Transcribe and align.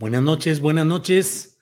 Buenas 0.00 0.22
noches, 0.22 0.60
buenas 0.60 0.86
noches. 0.86 1.58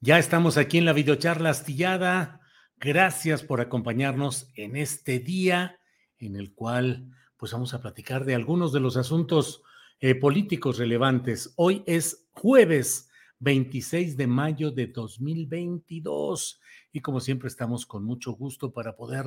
Ya 0.00 0.18
estamos 0.18 0.56
aquí 0.56 0.78
en 0.78 0.86
la 0.86 0.94
videocharla 0.94 1.50
astillada. 1.50 2.40
Gracias 2.78 3.42
por 3.42 3.60
acompañarnos 3.60 4.48
en 4.54 4.76
este 4.76 5.18
día 5.18 5.78
en 6.18 6.36
el 6.36 6.54
cual 6.54 7.10
pues 7.36 7.52
vamos 7.52 7.74
a 7.74 7.82
platicar 7.82 8.24
de 8.24 8.34
algunos 8.34 8.72
de 8.72 8.80
los 8.80 8.96
asuntos 8.96 9.62
eh, 10.00 10.14
políticos 10.14 10.78
relevantes. 10.78 11.52
Hoy 11.56 11.82
es 11.84 12.26
jueves 12.32 13.10
26 13.40 14.16
de 14.16 14.28
mayo 14.28 14.70
de 14.70 14.86
2022 14.86 16.62
y 16.90 17.00
como 17.00 17.20
siempre 17.20 17.48
estamos 17.48 17.84
con 17.84 18.02
mucho 18.02 18.32
gusto 18.32 18.72
para 18.72 18.96
poder 18.96 19.26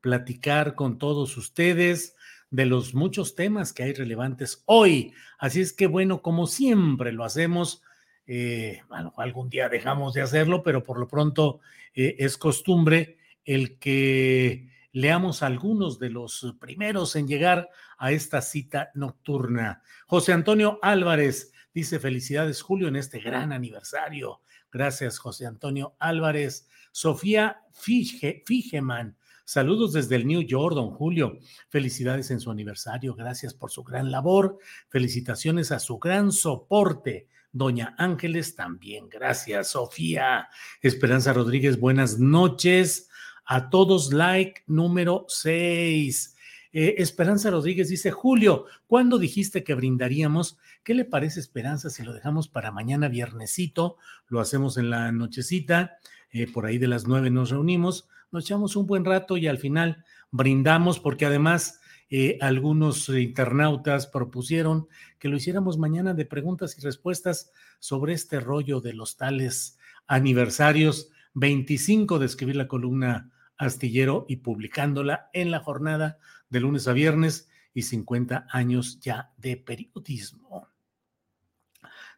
platicar 0.00 0.76
con 0.76 0.96
todos 0.96 1.36
ustedes 1.36 2.16
de 2.50 2.64
los 2.64 2.94
muchos 2.94 3.34
temas 3.34 3.74
que 3.74 3.82
hay 3.82 3.92
relevantes 3.92 4.62
hoy. 4.64 5.12
Así 5.38 5.60
es 5.60 5.74
que 5.74 5.86
bueno, 5.86 6.22
como 6.22 6.46
siempre 6.46 7.12
lo 7.12 7.24
hacemos, 7.24 7.82
eh, 8.30 8.82
bueno, 8.90 9.14
algún 9.16 9.48
día 9.48 9.70
dejamos 9.70 10.12
de 10.12 10.20
hacerlo, 10.20 10.62
pero 10.62 10.82
por 10.82 10.98
lo 11.00 11.08
pronto 11.08 11.60
eh, 11.94 12.16
es 12.18 12.36
costumbre 12.36 13.16
el 13.42 13.78
que 13.78 14.68
leamos 14.92 15.42
algunos 15.42 15.98
de 15.98 16.10
los 16.10 16.54
primeros 16.60 17.16
en 17.16 17.26
llegar 17.26 17.70
a 17.96 18.12
esta 18.12 18.42
cita 18.42 18.90
nocturna. 18.94 19.82
José 20.06 20.34
Antonio 20.34 20.78
Álvarez 20.82 21.52
dice 21.72 21.98
felicidades 21.98 22.60
Julio 22.60 22.88
en 22.88 22.96
este 22.96 23.18
gran 23.18 23.50
aniversario. 23.50 24.42
Gracias 24.70 25.18
José 25.18 25.46
Antonio 25.46 25.96
Álvarez. 25.98 26.68
Sofía 26.92 27.62
Figeman. 27.72 29.16
Saludos 29.46 29.94
desde 29.94 30.16
el 30.16 30.26
New 30.26 30.42
York, 30.42 30.74
don 30.74 30.90
Julio. 30.90 31.38
Felicidades 31.70 32.30
en 32.30 32.40
su 32.40 32.50
aniversario. 32.50 33.14
Gracias 33.14 33.54
por 33.54 33.70
su 33.70 33.82
gran 33.82 34.10
labor. 34.10 34.58
Felicitaciones 34.90 35.72
a 35.72 35.78
su 35.78 35.98
gran 35.98 36.30
soporte 36.30 37.28
Doña 37.52 37.94
Ángeles 37.98 38.54
también. 38.54 39.08
Gracias, 39.08 39.68
Sofía. 39.68 40.48
Esperanza 40.82 41.32
Rodríguez, 41.32 41.80
buenas 41.80 42.18
noches. 42.18 43.08
A 43.44 43.70
todos, 43.70 44.12
like 44.12 44.62
número 44.66 45.24
6. 45.28 46.36
Eh, 46.72 46.96
Esperanza 46.98 47.50
Rodríguez 47.50 47.88
dice, 47.88 48.10
Julio, 48.10 48.66
¿cuándo 48.86 49.18
dijiste 49.18 49.64
que 49.64 49.74
brindaríamos? 49.74 50.58
¿Qué 50.84 50.94
le 50.94 51.06
parece 51.06 51.40
Esperanza 51.40 51.88
si 51.88 52.02
lo 52.02 52.12
dejamos 52.12 52.48
para 52.48 52.70
mañana 52.70 53.08
viernesito? 53.08 53.96
Lo 54.26 54.40
hacemos 54.40 54.76
en 54.76 54.90
la 54.90 55.10
nochecita, 55.10 55.98
eh, 56.30 56.46
por 56.46 56.66
ahí 56.66 56.76
de 56.76 56.88
las 56.88 57.06
nueve 57.06 57.30
nos 57.30 57.50
reunimos, 57.50 58.08
nos 58.30 58.44
echamos 58.44 58.76
un 58.76 58.86
buen 58.86 59.06
rato 59.06 59.38
y 59.38 59.46
al 59.46 59.58
final 59.58 60.04
brindamos 60.30 61.00
porque 61.00 61.24
además 61.24 61.77
eh, 62.10 62.38
algunos 62.40 63.08
internautas 63.08 64.06
propusieron 64.06 64.88
que 65.18 65.28
lo 65.28 65.36
hiciéramos 65.36 65.78
mañana 65.78 66.14
de 66.14 66.24
preguntas 66.24 66.76
y 66.78 66.80
respuestas 66.80 67.52
sobre 67.78 68.14
este 68.14 68.40
rollo 68.40 68.80
de 68.80 68.94
los 68.94 69.16
tales 69.16 69.78
aniversarios 70.06 71.10
25 71.34 72.18
de 72.18 72.26
escribir 72.26 72.56
la 72.56 72.68
columna 72.68 73.30
astillero 73.58 74.24
y 74.28 74.36
publicándola 74.36 75.28
en 75.32 75.50
la 75.50 75.60
jornada 75.60 76.18
de 76.48 76.60
lunes 76.60 76.88
a 76.88 76.92
viernes 76.92 77.48
y 77.74 77.82
50 77.82 78.46
años 78.50 79.00
ya 79.00 79.32
de 79.36 79.56
periodismo. 79.56 80.68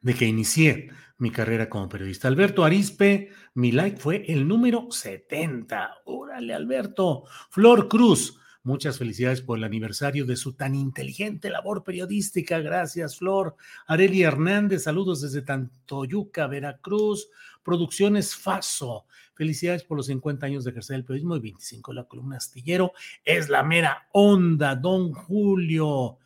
De 0.01 0.15
que 0.15 0.27
inicié 0.27 0.91
mi 1.19 1.31
carrera 1.31 1.69
como 1.69 1.89
periodista. 1.89 2.29
Alberto 2.29 2.65
Arispe, 2.65 3.31
mi 3.55 3.73
like 3.73 3.99
fue 3.99 4.25
el 4.29 4.49
número 4.49 4.87
70. 4.91 5.99
Órale, 6.07 6.55
Alberto. 6.55 7.25
Flor 7.51 7.89
Cruz, 7.89 8.39
Muchas 8.63 8.99
felicidades 8.99 9.41
por 9.41 9.57
el 9.57 9.65
aniversario 9.65 10.27
de 10.27 10.37
su 10.37 10.53
tan 10.53 10.75
inteligente 10.75 11.49
labor 11.49 11.83
periodística. 11.83 12.61
Gracias, 12.61 13.17
Flor. 13.17 13.57
Areli 13.87 14.23
Hernández, 14.23 14.83
saludos 14.83 15.23
desde 15.23 15.41
Tantoyuca, 15.41 16.47
Veracruz. 16.47 17.31
Producciones 17.63 18.37
Faso. 18.37 19.07
Felicidades 19.35 19.83
por 19.85 19.97
los 19.97 20.07
50 20.07 20.45
años 20.45 20.65
de 20.65 20.73
ejercer 20.73 20.97
el 20.97 21.05
periodismo 21.05 21.37
y 21.37 21.41
25 21.41 21.93
de 21.93 21.95
la 21.95 22.05
columna 22.05 22.37
astillero. 22.37 22.93
Es 23.25 23.49
la 23.49 23.63
mera 23.63 24.09
onda, 24.13 24.77
don 24.77 25.15
Julio. 25.15 26.19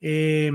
Eh, 0.00 0.50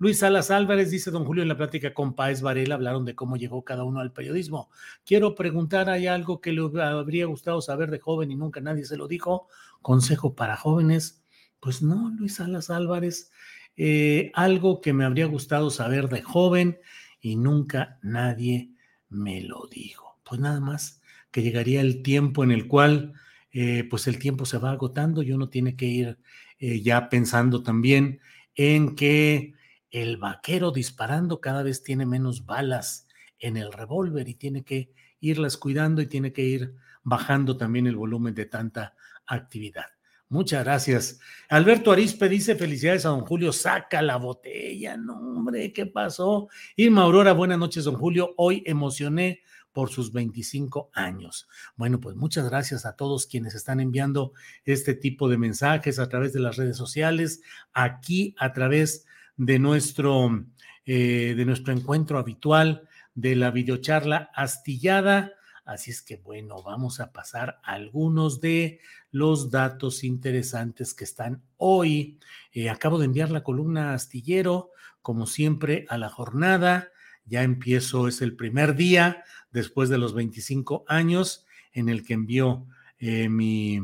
Luis 0.00 0.20
Salas 0.20 0.50
Álvarez 0.50 0.90
dice, 0.90 1.10
don 1.10 1.26
Julio, 1.26 1.42
en 1.42 1.48
la 1.50 1.58
plática 1.58 1.92
con 1.92 2.14
Paez 2.14 2.40
Varela 2.40 2.74
hablaron 2.74 3.04
de 3.04 3.14
cómo 3.14 3.36
llegó 3.36 3.62
cada 3.64 3.84
uno 3.84 4.00
al 4.00 4.14
periodismo. 4.14 4.70
Quiero 5.04 5.34
preguntar, 5.34 5.90
¿hay 5.90 6.06
algo 6.06 6.40
que 6.40 6.52
le 6.52 6.62
habría 6.82 7.26
gustado 7.26 7.60
saber 7.60 7.90
de 7.90 7.98
joven 7.98 8.30
y 8.30 8.34
nunca 8.34 8.62
nadie 8.62 8.86
se 8.86 8.96
lo 8.96 9.06
dijo? 9.06 9.48
Consejo 9.82 10.34
para 10.34 10.56
jóvenes. 10.56 11.22
Pues 11.60 11.82
no, 11.82 12.10
Luis 12.10 12.36
Salas 12.36 12.70
Álvarez, 12.70 13.30
eh, 13.76 14.30
algo 14.34 14.80
que 14.80 14.92
me 14.92 15.04
habría 15.04 15.26
gustado 15.26 15.70
saber 15.70 16.08
de 16.08 16.22
joven 16.22 16.78
y 17.20 17.36
nunca 17.36 17.98
nadie 18.02 18.70
me 19.08 19.42
lo 19.42 19.66
dijo. 19.70 20.18
Pues 20.24 20.40
nada 20.40 20.60
más 20.60 21.00
que 21.30 21.42
llegaría 21.42 21.80
el 21.80 22.02
tiempo 22.02 22.44
en 22.44 22.50
el 22.50 22.66
cual, 22.66 23.14
eh, 23.52 23.84
pues 23.88 24.06
el 24.06 24.18
tiempo 24.18 24.46
se 24.46 24.58
va 24.58 24.72
agotando 24.72 25.22
y 25.22 25.32
uno 25.32 25.48
tiene 25.48 25.76
que 25.76 25.86
ir 25.86 26.18
eh, 26.58 26.80
ya 26.82 27.08
pensando 27.08 27.62
también 27.62 28.20
en 28.54 28.94
que 28.94 29.54
el 29.90 30.16
vaquero 30.18 30.70
disparando 30.70 31.40
cada 31.40 31.62
vez 31.62 31.82
tiene 31.82 32.06
menos 32.06 32.46
balas 32.46 33.08
en 33.38 33.56
el 33.56 33.72
revólver 33.72 34.28
y 34.28 34.34
tiene 34.34 34.62
que 34.62 34.92
irlas 35.20 35.56
cuidando 35.56 36.02
y 36.02 36.06
tiene 36.06 36.32
que 36.32 36.42
ir 36.42 36.74
bajando 37.02 37.56
también 37.56 37.86
el 37.86 37.96
volumen 37.96 38.34
de 38.34 38.46
tanta 38.46 38.94
actividad. 39.34 39.86
Muchas 40.28 40.62
gracias. 40.62 41.18
Alberto 41.48 41.90
Arispe 41.90 42.28
dice 42.28 42.54
felicidades 42.54 43.04
a 43.04 43.08
don 43.08 43.22
Julio, 43.22 43.52
saca 43.52 44.00
la 44.00 44.16
botella. 44.16 44.96
No, 44.96 45.14
hombre, 45.18 45.72
¿qué 45.72 45.86
pasó? 45.86 46.48
Irma 46.76 47.02
Aurora, 47.02 47.32
buenas 47.32 47.58
noches, 47.58 47.84
don 47.84 47.96
Julio. 47.96 48.34
Hoy 48.36 48.62
emocioné 48.64 49.40
por 49.72 49.90
sus 49.90 50.12
25 50.12 50.90
años. 50.94 51.48
Bueno, 51.76 52.00
pues 52.00 52.16
muchas 52.16 52.48
gracias 52.48 52.86
a 52.86 52.96
todos 52.96 53.26
quienes 53.26 53.54
están 53.54 53.80
enviando 53.80 54.32
este 54.64 54.94
tipo 54.94 55.28
de 55.28 55.38
mensajes 55.38 55.98
a 55.98 56.08
través 56.08 56.32
de 56.32 56.40
las 56.40 56.56
redes 56.56 56.76
sociales, 56.76 57.42
aquí 57.72 58.34
a 58.38 58.52
través 58.52 59.06
de 59.36 59.58
nuestro, 59.58 60.44
eh, 60.86 61.34
de 61.36 61.44
nuestro 61.44 61.72
encuentro 61.72 62.18
habitual 62.18 62.88
de 63.14 63.36
la 63.36 63.50
videocharla 63.50 64.30
astillada. 64.34 65.32
Así 65.64 65.90
es 65.90 66.02
que 66.02 66.16
bueno, 66.16 66.62
vamos 66.62 67.00
a 67.00 67.12
pasar 67.12 67.60
algunos 67.62 68.40
de 68.40 68.80
los 69.10 69.50
datos 69.50 70.04
interesantes 70.04 70.94
que 70.94 71.04
están 71.04 71.42
hoy. 71.56 72.18
Eh, 72.52 72.70
acabo 72.70 72.98
de 72.98 73.06
enviar 73.06 73.30
la 73.30 73.42
columna 73.42 73.94
astillero, 73.94 74.70
como 75.02 75.26
siempre, 75.26 75.86
a 75.88 75.98
la 75.98 76.08
jornada. 76.08 76.88
Ya 77.24 77.42
empiezo, 77.42 78.08
es 78.08 78.22
el 78.22 78.36
primer 78.36 78.74
día 78.74 79.24
después 79.50 79.88
de 79.88 79.98
los 79.98 80.14
25 80.14 80.84
años 80.88 81.46
en 81.72 81.88
el 81.88 82.04
que 82.04 82.14
envió 82.14 82.66
eh, 82.98 83.28
mi, 83.28 83.80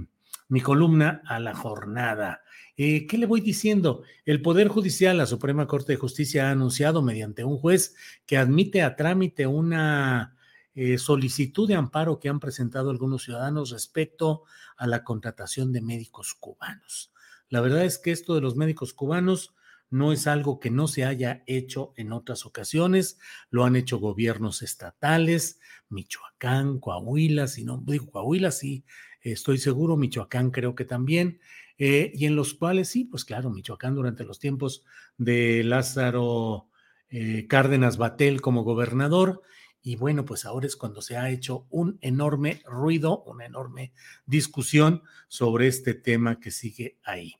mi 0.48 0.60
columna 0.60 1.22
a 1.26 1.40
la 1.40 1.54
jornada. 1.54 2.42
Eh, 2.76 3.06
¿Qué 3.06 3.16
le 3.16 3.26
voy 3.26 3.40
diciendo? 3.40 4.02
El 4.26 4.42
Poder 4.42 4.68
Judicial, 4.68 5.16
la 5.16 5.26
Suprema 5.26 5.66
Corte 5.66 5.92
de 5.92 5.98
Justicia, 5.98 6.48
ha 6.48 6.50
anunciado 6.50 7.02
mediante 7.02 7.42
un 7.42 7.58
juez 7.58 7.94
que 8.26 8.36
admite 8.36 8.82
a 8.82 8.96
trámite 8.96 9.46
una 9.46 10.35
eh, 10.76 10.98
solicitud 10.98 11.66
de 11.66 11.74
amparo 11.74 12.20
que 12.20 12.28
han 12.28 12.38
presentado 12.38 12.90
algunos 12.90 13.24
ciudadanos 13.24 13.70
respecto 13.70 14.44
a 14.76 14.86
la 14.86 15.02
contratación 15.02 15.72
de 15.72 15.80
médicos 15.80 16.34
cubanos. 16.34 17.12
La 17.48 17.62
verdad 17.62 17.84
es 17.84 17.98
que 17.98 18.12
esto 18.12 18.34
de 18.34 18.42
los 18.42 18.56
médicos 18.56 18.92
cubanos 18.92 19.54
no 19.88 20.12
es 20.12 20.26
algo 20.26 20.60
que 20.60 20.70
no 20.70 20.86
se 20.86 21.04
haya 21.04 21.42
hecho 21.46 21.94
en 21.96 22.12
otras 22.12 22.44
ocasiones, 22.44 23.18
lo 23.50 23.64
han 23.64 23.74
hecho 23.74 23.98
gobiernos 23.98 24.60
estatales, 24.60 25.60
Michoacán, 25.88 26.78
Coahuila, 26.78 27.46
si 27.46 27.64
no 27.64 27.82
digo 27.86 28.10
Coahuila, 28.10 28.50
sí, 28.50 28.84
estoy 29.22 29.56
seguro, 29.56 29.96
Michoacán 29.96 30.50
creo 30.50 30.74
que 30.74 30.84
también, 30.84 31.40
eh, 31.78 32.12
y 32.14 32.26
en 32.26 32.36
los 32.36 32.52
cuales 32.52 32.88
sí, 32.88 33.04
pues 33.04 33.24
claro, 33.24 33.48
Michoacán 33.48 33.94
durante 33.94 34.24
los 34.24 34.38
tiempos 34.38 34.84
de 35.16 35.64
Lázaro 35.64 36.68
eh, 37.08 37.46
Cárdenas 37.48 37.96
Batel 37.96 38.40
como 38.40 38.62
gobernador, 38.62 39.42
y 39.86 39.94
bueno, 39.94 40.24
pues 40.24 40.44
ahora 40.44 40.66
es 40.66 40.74
cuando 40.74 41.00
se 41.00 41.16
ha 41.16 41.30
hecho 41.30 41.68
un 41.70 41.96
enorme 42.00 42.60
ruido, 42.66 43.22
una 43.22 43.46
enorme 43.46 43.92
discusión 44.26 45.04
sobre 45.28 45.68
este 45.68 45.94
tema 45.94 46.40
que 46.40 46.50
sigue 46.50 46.98
ahí. 47.04 47.36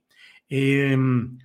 Em, 0.49 1.41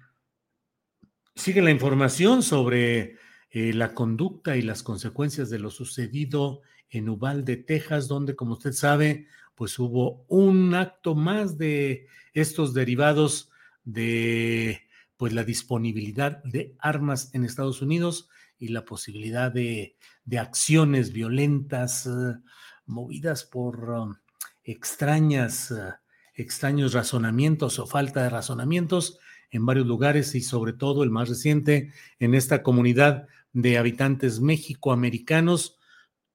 sigue 1.33 1.63
la 1.63 1.71
información 1.71 2.43
sobre 2.43 3.15
eh, 3.49 3.73
la 3.73 3.95
conducta 3.95 4.57
y 4.57 4.61
las 4.61 4.83
consecuencias 4.83 5.49
de 5.49 5.57
lo 5.57 5.71
sucedido 5.71 6.61
en 6.91 7.09
Uvalde, 7.09 7.57
Texas, 7.57 8.07
donde, 8.07 8.35
como 8.35 8.53
usted 8.53 8.73
sabe, 8.73 9.25
pues 9.55 9.79
hubo 9.79 10.23
un 10.27 10.75
acto 10.75 11.15
más 11.15 11.57
de 11.57 12.05
estos 12.33 12.75
derivados 12.75 13.49
de 13.83 14.83
pues 15.17 15.33
la 15.33 15.43
disponibilidad 15.43 16.43
de 16.43 16.75
armas 16.77 17.33
en 17.33 17.43
Estados 17.43 17.81
Unidos 17.81 18.29
y 18.61 18.67
la 18.67 18.85
posibilidad 18.85 19.51
de, 19.51 19.97
acciones 20.39 21.11
violentas 21.11 22.05
eh, 22.05 22.37
movidas 22.85 23.43
por 23.43 23.89
um, 23.89 24.15
extrañas, 24.63 25.71
eh, 25.71 25.93
extraños 26.35 26.93
razonamientos 26.93 27.79
o 27.79 27.87
falta 27.87 28.21
de 28.21 28.29
razonamientos 28.29 29.19
en 29.49 29.65
varios 29.65 29.87
lugares 29.87 30.35
y 30.35 30.41
sobre 30.41 30.73
todo 30.73 31.03
el 31.03 31.09
más 31.09 31.27
reciente 31.27 31.91
en 32.19 32.35
esta 32.35 32.61
comunidad 32.61 33.27
de 33.51 33.79
habitantes 33.79 34.39
mexicoamericanos 34.39 35.79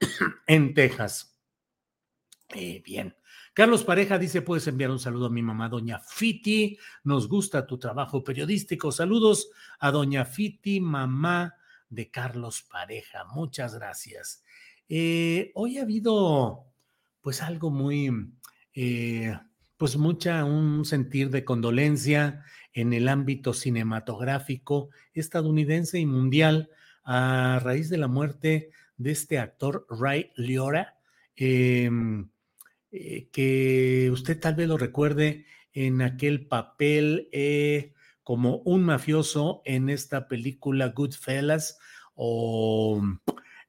en 0.49 0.75
Texas. 0.75 1.39
Eh, 2.55 2.83
bien. 2.85 3.17
Carlos 3.55 3.85
Pareja 3.85 4.19
dice, 4.19 4.43
puedes 4.43 4.67
enviar 4.67 4.91
un 4.91 4.99
saludo 4.99 5.27
a 5.27 5.31
mi 5.31 5.43
mamá, 5.43 5.69
doña 5.69 6.01
Fiti. 6.01 6.77
Nos 7.05 7.29
gusta 7.29 7.67
tu 7.67 7.79
trabajo 7.79 8.25
periodístico. 8.25 8.91
Saludos 8.91 9.49
a 9.79 9.93
doña 9.93 10.25
Fiti, 10.25 10.81
mamá 10.81 11.55
de 11.89 12.11
Carlos 12.11 12.63
Pareja. 12.63 13.25
Muchas 13.25 13.75
gracias. 13.75 14.43
Eh, 14.89 15.51
hoy 15.55 15.79
ha 15.79 15.83
habido 15.83 16.65
pues 17.21 17.43
algo 17.43 17.71
muy, 17.71 18.11
eh, 18.75 19.37
pues 19.77 19.97
mucha, 19.97 20.45
un 20.45 20.85
sentir 20.85 21.31
de 21.31 21.45
condolencia 21.45 22.45
en 22.73 22.93
el 22.93 23.09
ámbito 23.09 23.53
cinematográfico 23.53 24.91
estadounidense 25.13 25.99
y 25.99 26.07
mundial 26.07 26.71
a 27.05 27.61
raíz 27.63 27.89
de 27.89 27.99
la 27.99 28.07
muerte 28.07 28.71
de 28.97 29.11
este 29.11 29.39
actor 29.39 29.87
Ray 29.91 30.31
Liora, 30.37 30.99
em, 31.35 32.31
eh, 32.93 33.29
que 33.33 34.09
usted 34.13 34.39
tal 34.39 34.55
vez 34.55 34.69
lo 34.69 34.79
recuerde 34.79 35.47
en 35.73 36.03
aquel 36.03 36.47
papel 36.47 37.29
como 38.27 38.57
un 38.65 38.83
mafioso 38.83 39.63
en 39.65 39.89
esta 39.89 40.27
película 40.27 40.89
Goodfellas 40.89 41.79
o 42.17 43.01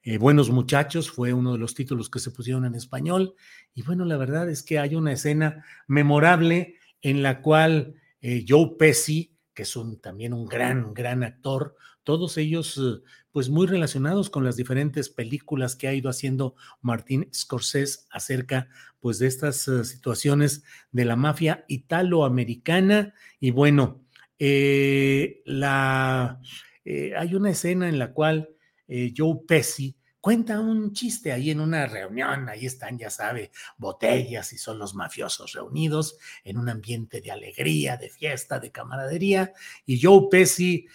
eh, 0.01 0.17
Buenos 0.17 0.49
Muchachos, 0.49 1.11
fue 1.11 1.31
uno 1.31 1.53
de 1.53 1.59
los 1.59 1.75
títulos 1.75 2.09
que 2.09 2.17
se 2.17 2.31
pusieron 2.31 2.65
en 2.65 2.73
español. 2.73 3.35
Y 3.75 3.83
bueno, 3.83 4.03
la 4.03 4.17
verdad 4.17 4.49
es 4.49 4.63
que 4.63 4.79
hay 4.79 4.95
una 4.95 5.13
escena 5.13 5.63
memorable 5.85 6.77
en 7.03 7.21
la 7.21 7.43
cual 7.43 8.01
eh, 8.19 8.45
Joe 8.49 8.71
Pesci, 8.79 9.37
que 9.53 9.61
es 9.61 9.77
también 10.01 10.33
un 10.33 10.47
gran, 10.47 10.91
gran 10.95 11.23
actor, 11.23 11.75
todos 12.03 12.35
ellos 12.39 12.79
eh, 12.79 13.03
pues 13.31 13.49
muy 13.49 13.67
relacionados 13.67 14.31
con 14.31 14.43
las 14.43 14.55
diferentes 14.55 15.09
películas 15.09 15.75
que 15.75 15.87
ha 15.87 15.93
ido 15.93 16.09
haciendo 16.09 16.55
Martín 16.81 17.29
Scorsese 17.31 18.07
acerca 18.09 18.69
pues 18.99 19.19
de 19.19 19.27
estas 19.27 19.69
situaciones 19.83 20.63
de 20.91 21.05
la 21.05 21.15
mafia 21.15 21.63
italoamericana 21.67 23.13
y 23.39 23.51
bueno, 23.51 24.06
eh, 24.39 25.43
eh, 26.85 27.13
hay 27.17 27.35
una 27.35 27.49
escena 27.49 27.89
en 27.89 27.99
la 27.99 28.13
cual 28.13 28.49
eh, 28.87 29.13
Joe 29.15 29.39
Pesci 29.47 29.95
cuenta 30.19 30.59
un 30.59 30.93
chiste 30.93 31.31
ahí 31.31 31.51
en 31.51 31.59
una 31.59 31.85
reunión, 31.87 32.49
ahí 32.49 32.65
están, 32.65 32.97
ya 32.97 33.09
sabe, 33.09 33.51
botellas 33.77 34.51
y 34.51 34.57
son 34.57 34.77
los 34.77 34.93
mafiosos 34.93 35.53
reunidos 35.53 36.17
en 36.43 36.57
un 36.57 36.67
ambiente 36.69 37.21
de 37.21 37.31
alegría, 37.31 37.95
de 37.97 38.09
fiesta, 38.09 38.59
de 38.59 38.71
camaradería, 38.71 39.53
y 39.85 40.01
Joe 40.01 40.27
Pesci 40.29 40.85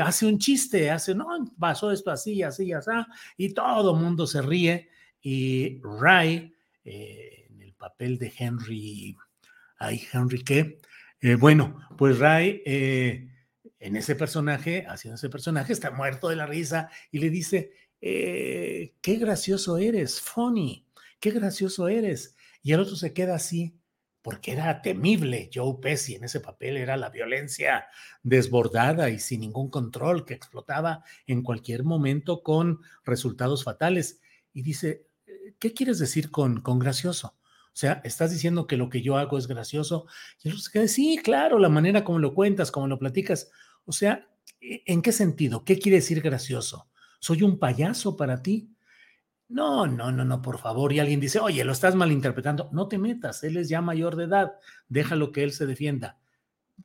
hace 0.00 0.26
un 0.26 0.38
chiste, 0.38 0.90
hace, 0.90 1.14
no, 1.14 1.26
pasó 1.58 1.92
esto 1.92 2.10
así, 2.10 2.42
así, 2.42 2.72
así, 2.72 2.90
y 3.36 3.52
todo 3.52 3.94
el 3.94 4.00
mundo 4.02 4.26
se 4.26 4.40
ríe, 4.40 4.88
y 5.20 5.80
Ray, 5.82 6.54
en 6.84 7.60
el 7.60 7.74
papel 7.74 8.16
de 8.18 8.32
Henry, 8.38 9.14
ay, 9.78 10.00
Henry 10.10 10.42
qué, 10.42 10.80
eh, 11.24 11.36
bueno, 11.36 11.78
pues 11.96 12.18
Ray, 12.18 12.62
eh, 12.66 13.30
en 13.78 13.96
ese 13.96 14.14
personaje, 14.14 14.84
haciendo 14.86 15.14
ese 15.14 15.30
personaje, 15.30 15.72
está 15.72 15.90
muerto 15.90 16.28
de 16.28 16.36
la 16.36 16.44
risa 16.44 16.90
y 17.10 17.18
le 17.18 17.30
dice, 17.30 17.72
eh, 18.02 18.92
qué 19.00 19.16
gracioso 19.16 19.78
eres, 19.78 20.20
funny, 20.20 20.86
qué 21.20 21.30
gracioso 21.30 21.88
eres. 21.88 22.36
Y 22.60 22.74
el 22.74 22.80
otro 22.80 22.94
se 22.94 23.14
queda 23.14 23.36
así, 23.36 23.80
porque 24.20 24.52
era 24.52 24.82
temible. 24.82 25.48
Joe 25.50 25.78
Pesci 25.80 26.14
en 26.14 26.24
ese 26.24 26.40
papel 26.40 26.76
era 26.76 26.98
la 26.98 27.08
violencia 27.08 27.86
desbordada 28.22 29.08
y 29.08 29.18
sin 29.18 29.40
ningún 29.40 29.70
control 29.70 30.26
que 30.26 30.34
explotaba 30.34 31.04
en 31.26 31.42
cualquier 31.42 31.84
momento 31.84 32.42
con 32.42 32.80
resultados 33.02 33.64
fatales. 33.64 34.20
Y 34.52 34.60
dice, 34.60 35.06
¿qué 35.58 35.72
quieres 35.72 35.98
decir 35.98 36.30
con, 36.30 36.60
con 36.60 36.78
gracioso? 36.78 37.38
O 37.74 37.76
sea, 37.76 38.00
estás 38.04 38.30
diciendo 38.30 38.68
que 38.68 38.76
lo 38.76 38.88
que 38.88 39.02
yo 39.02 39.16
hago 39.16 39.36
es 39.36 39.48
gracioso. 39.48 40.06
Y 40.44 40.52
sí, 40.86 41.18
claro, 41.22 41.58
la 41.58 41.68
manera 41.68 42.04
como 42.04 42.20
lo 42.20 42.32
cuentas, 42.32 42.70
como 42.70 42.86
lo 42.86 43.00
platicas. 43.00 43.50
O 43.84 43.90
sea, 43.90 44.28
¿e-, 44.60 44.84
¿en 44.86 45.02
qué 45.02 45.10
sentido? 45.10 45.64
¿Qué 45.64 45.80
quiere 45.80 45.96
decir 45.96 46.20
gracioso? 46.20 46.88
¿Soy 47.18 47.42
un 47.42 47.58
payaso 47.58 48.16
para 48.16 48.42
ti? 48.42 48.70
No, 49.48 49.88
no, 49.88 50.12
no, 50.12 50.24
no, 50.24 50.40
por 50.40 50.58
favor. 50.58 50.92
Y 50.92 51.00
alguien 51.00 51.18
dice, 51.18 51.40
oye, 51.40 51.64
lo 51.64 51.72
estás 51.72 51.96
malinterpretando. 51.96 52.70
No 52.72 52.86
te 52.86 52.96
metas, 52.96 53.42
él 53.42 53.56
es 53.56 53.68
ya 53.68 53.80
mayor 53.80 54.14
de 54.14 54.24
edad. 54.24 54.52
Déjalo 54.88 55.32
que 55.32 55.42
él 55.42 55.50
se 55.50 55.66
defienda. 55.66 56.20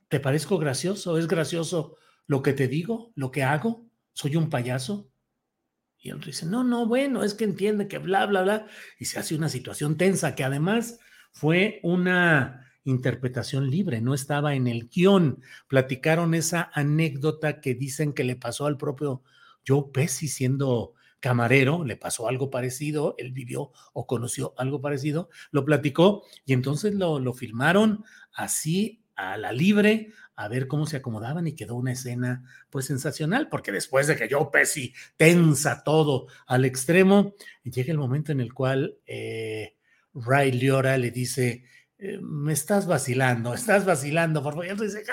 ¿Te 0.08 0.18
parezco 0.18 0.58
gracioso? 0.58 1.18
¿Es 1.18 1.28
gracioso 1.28 1.98
lo 2.26 2.42
que 2.42 2.52
te 2.52 2.66
digo? 2.66 3.12
¿Lo 3.14 3.30
que 3.30 3.44
hago? 3.44 3.86
¿Soy 4.12 4.34
un 4.34 4.50
payaso? 4.50 5.08
Y 6.00 6.12
otro 6.12 6.26
dice, 6.26 6.46
no, 6.46 6.64
no, 6.64 6.86
bueno, 6.86 7.22
es 7.22 7.34
que 7.34 7.44
entiende 7.44 7.86
que 7.86 7.98
bla, 7.98 8.26
bla, 8.26 8.42
bla. 8.42 8.66
Y 8.98 9.04
se 9.04 9.18
hace 9.18 9.34
una 9.34 9.50
situación 9.50 9.98
tensa 9.98 10.34
que 10.34 10.44
además 10.44 10.98
fue 11.32 11.78
una 11.82 12.66
interpretación 12.84 13.70
libre, 13.70 14.00
no 14.00 14.14
estaba 14.14 14.54
en 14.54 14.66
el 14.66 14.88
guion. 14.88 15.42
Platicaron 15.68 16.34
esa 16.34 16.70
anécdota 16.72 17.60
que 17.60 17.74
dicen 17.74 18.14
que 18.14 18.24
le 18.24 18.36
pasó 18.36 18.66
al 18.66 18.78
propio 18.78 19.22
Joe 19.66 19.84
Pesci 19.92 20.28
siendo 20.28 20.94
camarero, 21.20 21.84
le 21.84 21.96
pasó 21.96 22.28
algo 22.28 22.50
parecido, 22.50 23.14
él 23.18 23.32
vivió 23.32 23.72
o 23.92 24.06
conoció 24.06 24.54
algo 24.56 24.80
parecido, 24.80 25.28
lo 25.50 25.66
platicó 25.66 26.22
y 26.46 26.54
entonces 26.54 26.94
lo, 26.94 27.20
lo 27.20 27.34
filmaron 27.34 28.04
así 28.32 28.99
a 29.20 29.36
la 29.36 29.52
libre, 29.52 30.12
a 30.36 30.48
ver 30.48 30.66
cómo 30.66 30.86
se 30.86 30.96
acomodaban 30.96 31.46
y 31.46 31.54
quedó 31.54 31.76
una 31.76 31.92
escena 31.92 32.42
pues 32.70 32.86
sensacional, 32.86 33.48
porque 33.48 33.72
después 33.72 34.06
de 34.06 34.16
que 34.16 34.28
Joe 34.30 34.48
Pesci 34.50 34.94
tensa 35.16 35.82
todo 35.84 36.28
al 36.46 36.64
extremo, 36.64 37.34
llega 37.62 37.92
el 37.92 37.98
momento 37.98 38.32
en 38.32 38.40
el 38.40 38.54
cual 38.54 38.96
eh, 39.06 39.76
Ray 40.14 40.52
Liora 40.52 40.96
le 40.96 41.10
dice, 41.10 41.64
eh, 41.98 42.18
me 42.22 42.54
estás 42.54 42.86
vacilando, 42.86 43.52
estás 43.52 43.84
vacilando, 43.84 44.42
por 44.42 44.54
favor. 44.54 44.66
Y 44.66 44.70
él 44.70 44.78
dice, 44.78 45.04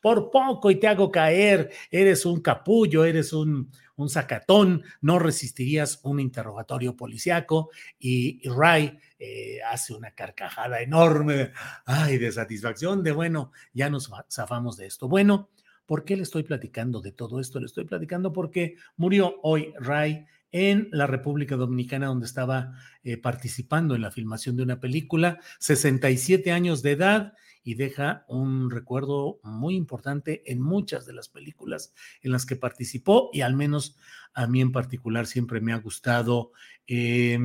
por 0.00 0.30
poco 0.30 0.70
y 0.70 0.76
te 0.76 0.86
hago 0.86 1.10
caer, 1.10 1.70
eres 1.90 2.24
un 2.24 2.40
capullo, 2.40 3.04
eres 3.04 3.32
un, 3.32 3.70
un 4.02 4.08
sacatón, 4.08 4.82
no 5.00 5.18
resistirías 5.18 6.00
un 6.02 6.20
interrogatorio 6.20 6.96
policiaco. 6.96 7.70
Y, 7.98 8.46
Ray 8.48 8.98
eh, 9.18 9.58
hace 9.70 9.94
una 9.94 10.10
carcajada 10.10 10.82
enorme, 10.82 11.52
ay, 11.86 12.18
de 12.18 12.32
satisfacción, 12.32 13.02
de 13.02 13.12
bueno, 13.12 13.52
ya 13.72 13.88
nos 13.88 14.10
zafamos 14.30 14.76
de 14.76 14.86
esto. 14.86 15.08
Bueno, 15.08 15.50
¿por 15.86 16.04
qué 16.04 16.16
le 16.16 16.22
estoy 16.24 16.42
platicando 16.42 17.00
de 17.00 17.12
todo 17.12 17.40
esto? 17.40 17.60
Le 17.60 17.66
estoy 17.66 17.84
platicando 17.84 18.32
porque 18.32 18.76
murió 18.96 19.38
hoy 19.42 19.72
Ray 19.78 20.26
en 20.52 20.88
la 20.92 21.06
República 21.06 21.56
Dominicana, 21.56 22.06
donde 22.06 22.26
estaba 22.26 22.74
eh, 23.02 23.16
participando 23.16 23.94
en 23.94 24.02
la 24.02 24.10
filmación 24.10 24.56
de 24.56 24.62
una 24.62 24.80
película, 24.80 25.40
67 25.58 26.52
años 26.52 26.82
de 26.82 26.92
edad, 26.92 27.32
y 27.62 27.74
deja 27.74 28.24
un 28.28 28.70
recuerdo 28.70 29.40
muy 29.42 29.76
importante 29.76 30.42
en 30.50 30.60
muchas 30.60 31.06
de 31.06 31.12
las 31.12 31.28
películas 31.28 31.94
en 32.22 32.32
las 32.32 32.46
que 32.46 32.56
participó 32.56 33.30
y 33.32 33.42
al 33.42 33.54
menos 33.54 33.96
a 34.34 34.46
mí 34.46 34.60
en 34.60 34.72
particular 34.72 35.26
siempre 35.26 35.60
me 35.60 35.72
ha 35.72 35.78
gustado 35.78 36.52
eh, 36.86 37.38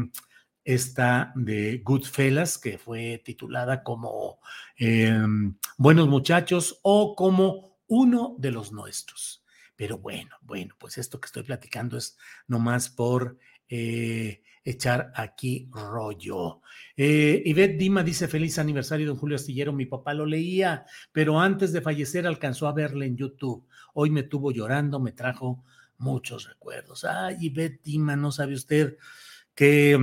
esta 0.63 1.31
de 1.35 1.77
Goodfellas, 1.77 2.57
que 2.57 2.77
fue 2.77 3.21
titulada 3.23 3.83
como 3.83 4.39
eh, 4.77 5.17
Buenos 5.77 6.09
Muchachos 6.09 6.79
o 6.83 7.15
como 7.15 7.79
Uno 7.87 8.35
de 8.37 8.51
los 8.51 8.73
Nuestros. 8.73 9.45
Pero 9.77 9.97
bueno, 9.97 10.35
bueno, 10.41 10.75
pues 10.77 10.97
esto 10.97 11.21
que 11.21 11.27
estoy 11.27 11.43
platicando 11.43 11.97
es 11.97 12.17
nomás 12.47 12.89
por 12.89 13.37
eh, 13.69 14.43
echar 14.69 15.13
aquí 15.15 15.69
rollo. 15.71 16.61
Eh, 16.97 17.75
Dima 17.79 18.03
dice 18.03 18.27
feliz 18.27 18.59
aniversario, 18.59 19.07
don 19.07 19.15
Julio 19.15 19.37
Astillero. 19.37 19.71
Mi 19.71 19.85
papá 19.85 20.13
lo 20.13 20.25
leía, 20.25 20.85
pero 21.13 21.39
antes 21.39 21.71
de 21.71 21.79
fallecer 21.79 22.27
alcanzó 22.27 22.67
a 22.67 22.73
verle 22.73 23.05
en 23.05 23.15
YouTube. 23.15 23.65
Hoy 23.93 24.09
me 24.09 24.23
tuvo 24.23 24.51
llorando, 24.51 24.99
me 24.99 25.13
trajo 25.13 25.63
muchos 25.99 26.49
recuerdos. 26.49 27.05
Ay, 27.05 27.37
Ivette 27.39 27.81
Dima, 27.81 28.17
no 28.17 28.29
sabe 28.33 28.55
usted 28.55 28.97
qué, 29.55 29.97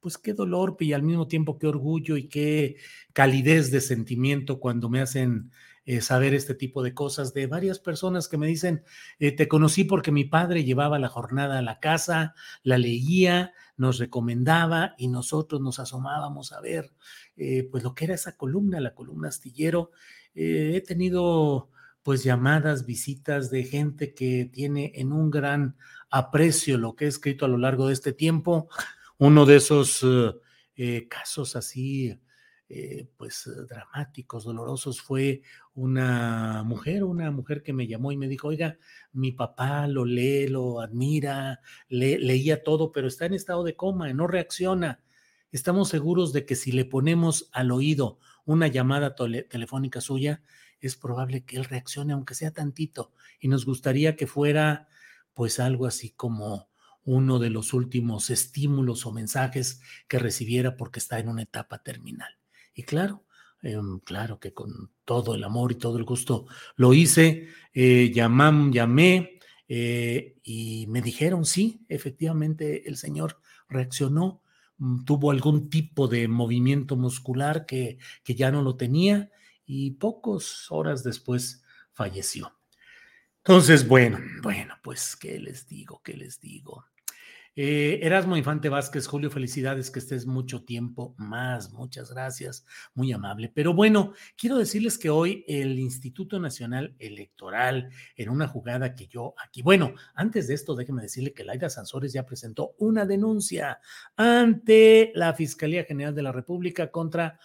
pues 0.00 0.16
qué 0.16 0.32
dolor 0.32 0.74
y 0.80 0.94
al 0.94 1.02
mismo 1.02 1.28
tiempo 1.28 1.58
qué 1.58 1.66
orgullo 1.66 2.16
y 2.16 2.28
qué 2.28 2.76
calidez 3.12 3.70
de 3.70 3.82
sentimiento 3.82 4.58
cuando 4.58 4.88
me 4.88 5.02
hacen 5.02 5.50
eh, 5.84 6.00
saber 6.00 6.32
este 6.32 6.54
tipo 6.54 6.80
de 6.84 6.94
cosas 6.94 7.34
de 7.34 7.48
varias 7.48 7.80
personas 7.80 8.28
que 8.28 8.38
me 8.38 8.46
dicen, 8.46 8.84
eh, 9.18 9.32
te 9.32 9.48
conocí 9.48 9.82
porque 9.82 10.12
mi 10.12 10.24
padre 10.24 10.62
llevaba 10.62 11.00
la 11.00 11.08
jornada 11.08 11.58
a 11.58 11.62
la 11.62 11.80
casa, 11.80 12.34
la 12.62 12.78
leía, 12.78 13.52
nos 13.76 13.98
recomendaba 13.98 14.94
y 14.96 15.08
nosotros 15.08 15.60
nos 15.60 15.80
asomábamos 15.80 16.52
a 16.52 16.60
ver 16.60 16.92
eh, 17.36 17.68
pues 17.68 17.82
lo 17.82 17.96
que 17.96 18.04
era 18.04 18.14
esa 18.14 18.36
columna, 18.36 18.78
la 18.78 18.94
columna 18.94 19.28
astillero. 19.28 19.90
he 20.34 20.80
tenido 20.86 21.70
pues 22.04 22.22
llamadas, 22.22 22.86
visitas 22.86 23.50
de 23.50 23.64
gente 23.64 24.14
que 24.14 24.48
tiene 24.52 24.92
en 24.94 25.12
un 25.12 25.30
gran 25.30 25.76
aprecio 26.10 26.78
lo 26.78 26.94
que 26.94 27.06
he 27.06 27.08
escrito 27.08 27.44
a 27.44 27.48
lo 27.48 27.58
largo 27.58 27.88
de 27.88 27.94
este 27.94 28.12
tiempo. 28.12 28.68
Uno 29.18 29.46
de 29.46 29.56
esos 29.56 30.06
casos 31.08 31.56
así 31.56 32.18
eh, 32.68 33.08
pues 33.16 33.46
eh, 33.46 33.50
dramáticos, 33.68 34.44
dolorosos, 34.44 35.00
fue 35.00 35.42
una 35.74 36.62
mujer, 36.64 37.04
una 37.04 37.30
mujer 37.30 37.62
que 37.62 37.72
me 37.72 37.86
llamó 37.86 38.12
y 38.12 38.16
me 38.16 38.28
dijo, 38.28 38.48
oiga, 38.48 38.78
mi 39.12 39.32
papá 39.32 39.86
lo 39.86 40.04
lee, 40.04 40.48
lo 40.48 40.80
admira, 40.80 41.60
leía 41.88 42.62
todo, 42.62 42.92
pero 42.92 43.08
está 43.08 43.26
en 43.26 43.34
estado 43.34 43.64
de 43.64 43.76
coma, 43.76 44.12
no 44.12 44.26
reacciona. 44.26 45.02
Estamos 45.50 45.90
seguros 45.90 46.32
de 46.32 46.46
que 46.46 46.56
si 46.56 46.72
le 46.72 46.84
ponemos 46.86 47.50
al 47.52 47.72
oído 47.72 48.18
una 48.44 48.68
llamada 48.68 49.14
telefónica 49.14 50.00
suya, 50.00 50.42
es 50.80 50.96
probable 50.96 51.44
que 51.44 51.56
él 51.56 51.64
reaccione, 51.64 52.12
aunque 52.12 52.34
sea 52.34 52.52
tantito, 52.52 53.12
y 53.38 53.48
nos 53.48 53.66
gustaría 53.66 54.16
que 54.16 54.26
fuera 54.26 54.88
pues 55.34 55.60
algo 55.60 55.86
así 55.86 56.10
como 56.10 56.68
uno 57.04 57.38
de 57.38 57.50
los 57.50 57.74
últimos 57.74 58.30
estímulos 58.30 59.06
o 59.06 59.12
mensajes 59.12 59.80
que 60.08 60.18
recibiera 60.18 60.76
porque 60.76 61.00
está 61.00 61.18
en 61.18 61.28
una 61.28 61.42
etapa 61.42 61.82
terminal. 61.82 62.41
Y 62.74 62.82
claro, 62.84 63.24
em, 63.62 64.00
claro 64.00 64.38
que 64.40 64.52
con 64.52 64.90
todo 65.04 65.34
el 65.34 65.44
amor 65.44 65.72
y 65.72 65.76
todo 65.76 65.98
el 65.98 66.04
gusto 66.04 66.46
lo 66.76 66.94
hice, 66.94 67.48
eh, 67.72 68.10
llamé 68.12 69.38
eh, 69.68 70.36
y 70.42 70.86
me 70.88 71.02
dijeron, 71.02 71.44
sí, 71.44 71.84
efectivamente 71.88 72.88
el 72.88 72.96
señor 72.96 73.40
reaccionó, 73.68 74.42
mm, 74.78 75.04
tuvo 75.04 75.30
algún 75.30 75.70
tipo 75.70 76.08
de 76.08 76.28
movimiento 76.28 76.96
muscular 76.96 77.66
que, 77.66 77.98
que 78.24 78.34
ya 78.34 78.50
no 78.50 78.62
lo 78.62 78.76
tenía 78.76 79.30
y 79.66 79.92
pocas 79.92 80.66
horas 80.70 81.02
después 81.02 81.62
falleció. 81.92 82.52
Entonces, 83.38 83.88
bueno, 83.88 84.18
bueno, 84.42 84.74
pues, 84.82 85.16
¿qué 85.16 85.38
les 85.40 85.66
digo? 85.66 86.00
¿Qué 86.04 86.14
les 86.14 86.38
digo? 86.40 86.84
Eh, 87.54 88.00
Erasmo 88.02 88.38
Infante 88.38 88.70
Vázquez, 88.70 89.06
Julio, 89.06 89.30
felicidades, 89.30 89.90
que 89.90 89.98
estés 89.98 90.24
mucho 90.24 90.64
tiempo 90.64 91.14
más. 91.18 91.70
Muchas 91.70 92.10
gracias, 92.10 92.64
muy 92.94 93.12
amable. 93.12 93.52
Pero 93.54 93.74
bueno, 93.74 94.14
quiero 94.38 94.56
decirles 94.56 94.96
que 94.96 95.10
hoy 95.10 95.44
el 95.46 95.78
Instituto 95.78 96.40
Nacional 96.40 96.96
Electoral, 96.98 97.90
en 98.16 98.30
una 98.30 98.48
jugada 98.48 98.94
que 98.94 99.06
yo 99.06 99.34
aquí, 99.36 99.60
bueno, 99.60 99.92
antes 100.14 100.48
de 100.48 100.54
esto, 100.54 100.74
déjeme 100.74 101.02
decirle 101.02 101.34
que 101.34 101.44
Laida 101.44 101.68
Sansores 101.68 102.14
ya 102.14 102.24
presentó 102.24 102.74
una 102.78 103.04
denuncia 103.04 103.80
ante 104.16 105.12
la 105.14 105.34
Fiscalía 105.34 105.84
General 105.84 106.14
de 106.14 106.22
la 106.22 106.32
República 106.32 106.90
contra 106.90 107.38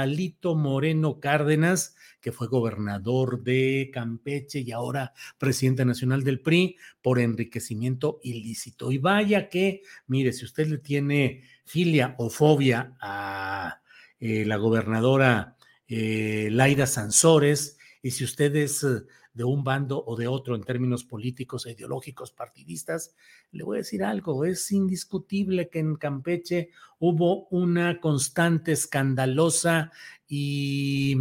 Alito 0.00 0.54
Moreno 0.54 1.20
Cárdenas, 1.20 1.96
que 2.20 2.32
fue 2.32 2.48
gobernador 2.48 3.42
de 3.42 3.90
Campeche 3.92 4.60
y 4.60 4.72
ahora 4.72 5.12
presidente 5.38 5.84
nacional 5.84 6.24
del 6.24 6.40
PRI, 6.40 6.76
por 7.02 7.18
enriquecimiento 7.18 8.20
ilícito. 8.22 8.90
Y 8.90 8.98
vaya 8.98 9.48
que, 9.48 9.82
mire, 10.06 10.32
si 10.32 10.44
usted 10.44 10.68
le 10.68 10.78
tiene 10.78 11.42
filia 11.64 12.14
o 12.18 12.30
fobia 12.30 12.96
a 13.00 13.80
eh, 14.20 14.44
la 14.44 14.56
gobernadora 14.56 15.56
eh, 15.86 16.48
Laida 16.50 16.86
Sansores, 16.86 17.78
y 18.02 18.10
si 18.10 18.24
usted 18.24 18.54
es 18.56 18.84
eh, 18.84 19.02
de 19.34 19.44
un 19.44 19.64
bando 19.64 20.02
o 20.06 20.16
de 20.16 20.28
otro 20.28 20.54
en 20.54 20.62
términos 20.62 21.04
políticos 21.04 21.66
e 21.66 21.72
ideológicos 21.72 22.32
partidistas, 22.32 23.14
le 23.50 23.64
voy 23.64 23.76
a 23.76 23.78
decir 23.78 24.02
algo, 24.04 24.44
es 24.44 24.72
indiscutible 24.72 25.68
que 25.68 25.80
en 25.80 25.96
Campeche 25.96 26.70
hubo 26.98 27.48
una 27.48 28.00
constante, 28.00 28.72
escandalosa 28.72 29.92
y 30.26 31.16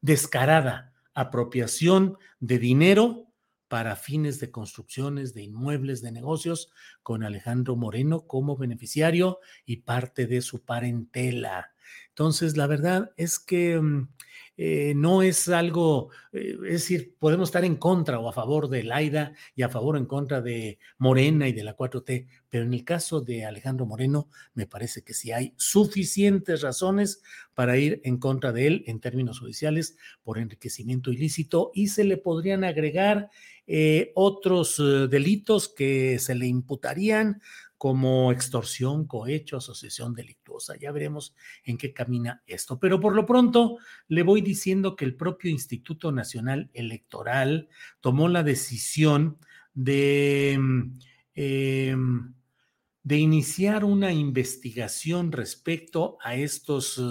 descarada 0.00 0.92
apropiación 1.14 2.16
de 2.40 2.58
dinero 2.58 3.28
para 3.68 3.96
fines 3.96 4.38
de 4.38 4.50
construcciones 4.50 5.32
de 5.32 5.44
inmuebles, 5.44 6.02
de 6.02 6.12
negocios, 6.12 6.70
con 7.02 7.22
Alejandro 7.22 7.74
Moreno 7.74 8.26
como 8.26 8.54
beneficiario 8.56 9.38
y 9.64 9.78
parte 9.78 10.26
de 10.26 10.42
su 10.42 10.62
parentela. 10.62 11.72
Entonces, 12.08 12.56
la 12.58 12.66
verdad 12.66 13.12
es 13.16 13.38
que 13.38 13.80
mm, 13.80 14.08
eh, 14.64 14.94
no 14.94 15.22
es 15.22 15.48
algo, 15.48 16.10
eh, 16.32 16.56
es 16.66 16.72
decir, 16.72 17.16
podemos 17.18 17.48
estar 17.48 17.64
en 17.64 17.74
contra 17.74 18.20
o 18.20 18.28
a 18.28 18.32
favor 18.32 18.68
de 18.68 18.84
Laida 18.84 19.32
y 19.56 19.62
a 19.62 19.68
favor 19.68 19.96
o 19.96 19.98
en 19.98 20.06
contra 20.06 20.40
de 20.40 20.78
Morena 20.98 21.48
y 21.48 21.52
de 21.52 21.64
la 21.64 21.76
4T, 21.76 22.28
pero 22.48 22.62
en 22.62 22.72
el 22.72 22.84
caso 22.84 23.20
de 23.20 23.44
Alejandro 23.44 23.86
Moreno, 23.86 24.28
me 24.54 24.68
parece 24.68 25.02
que 25.02 25.14
sí 25.14 25.32
hay 25.32 25.52
suficientes 25.56 26.60
razones 26.60 27.24
para 27.54 27.76
ir 27.76 28.00
en 28.04 28.18
contra 28.18 28.52
de 28.52 28.68
él 28.68 28.84
en 28.86 29.00
términos 29.00 29.40
judiciales 29.40 29.96
por 30.22 30.38
enriquecimiento 30.38 31.10
ilícito 31.10 31.72
y 31.74 31.88
se 31.88 32.04
le 32.04 32.16
podrían 32.16 32.62
agregar 32.62 33.30
eh, 33.66 34.12
otros 34.14 34.80
delitos 35.10 35.68
que 35.68 36.20
se 36.20 36.36
le 36.36 36.46
imputarían 36.46 37.42
como 37.82 38.30
extorsión, 38.30 39.08
cohecho, 39.08 39.56
asociación 39.56 40.14
delictuosa. 40.14 40.76
Ya 40.78 40.92
veremos 40.92 41.34
en 41.64 41.76
qué 41.76 41.92
camina 41.92 42.40
esto. 42.46 42.78
Pero 42.78 43.00
por 43.00 43.12
lo 43.12 43.26
pronto 43.26 43.76
le 44.06 44.22
voy 44.22 44.40
diciendo 44.40 44.94
que 44.94 45.04
el 45.04 45.16
propio 45.16 45.50
Instituto 45.50 46.12
Nacional 46.12 46.70
Electoral 46.74 47.68
tomó 48.00 48.28
la 48.28 48.44
decisión 48.44 49.38
de, 49.74 50.56
mm, 50.60 50.98
em, 51.34 52.34
de 53.02 53.18
iniciar 53.18 53.84
una 53.84 54.12
investigación 54.12 55.32
respecto 55.32 56.18
a 56.22 56.36
estos 56.36 57.02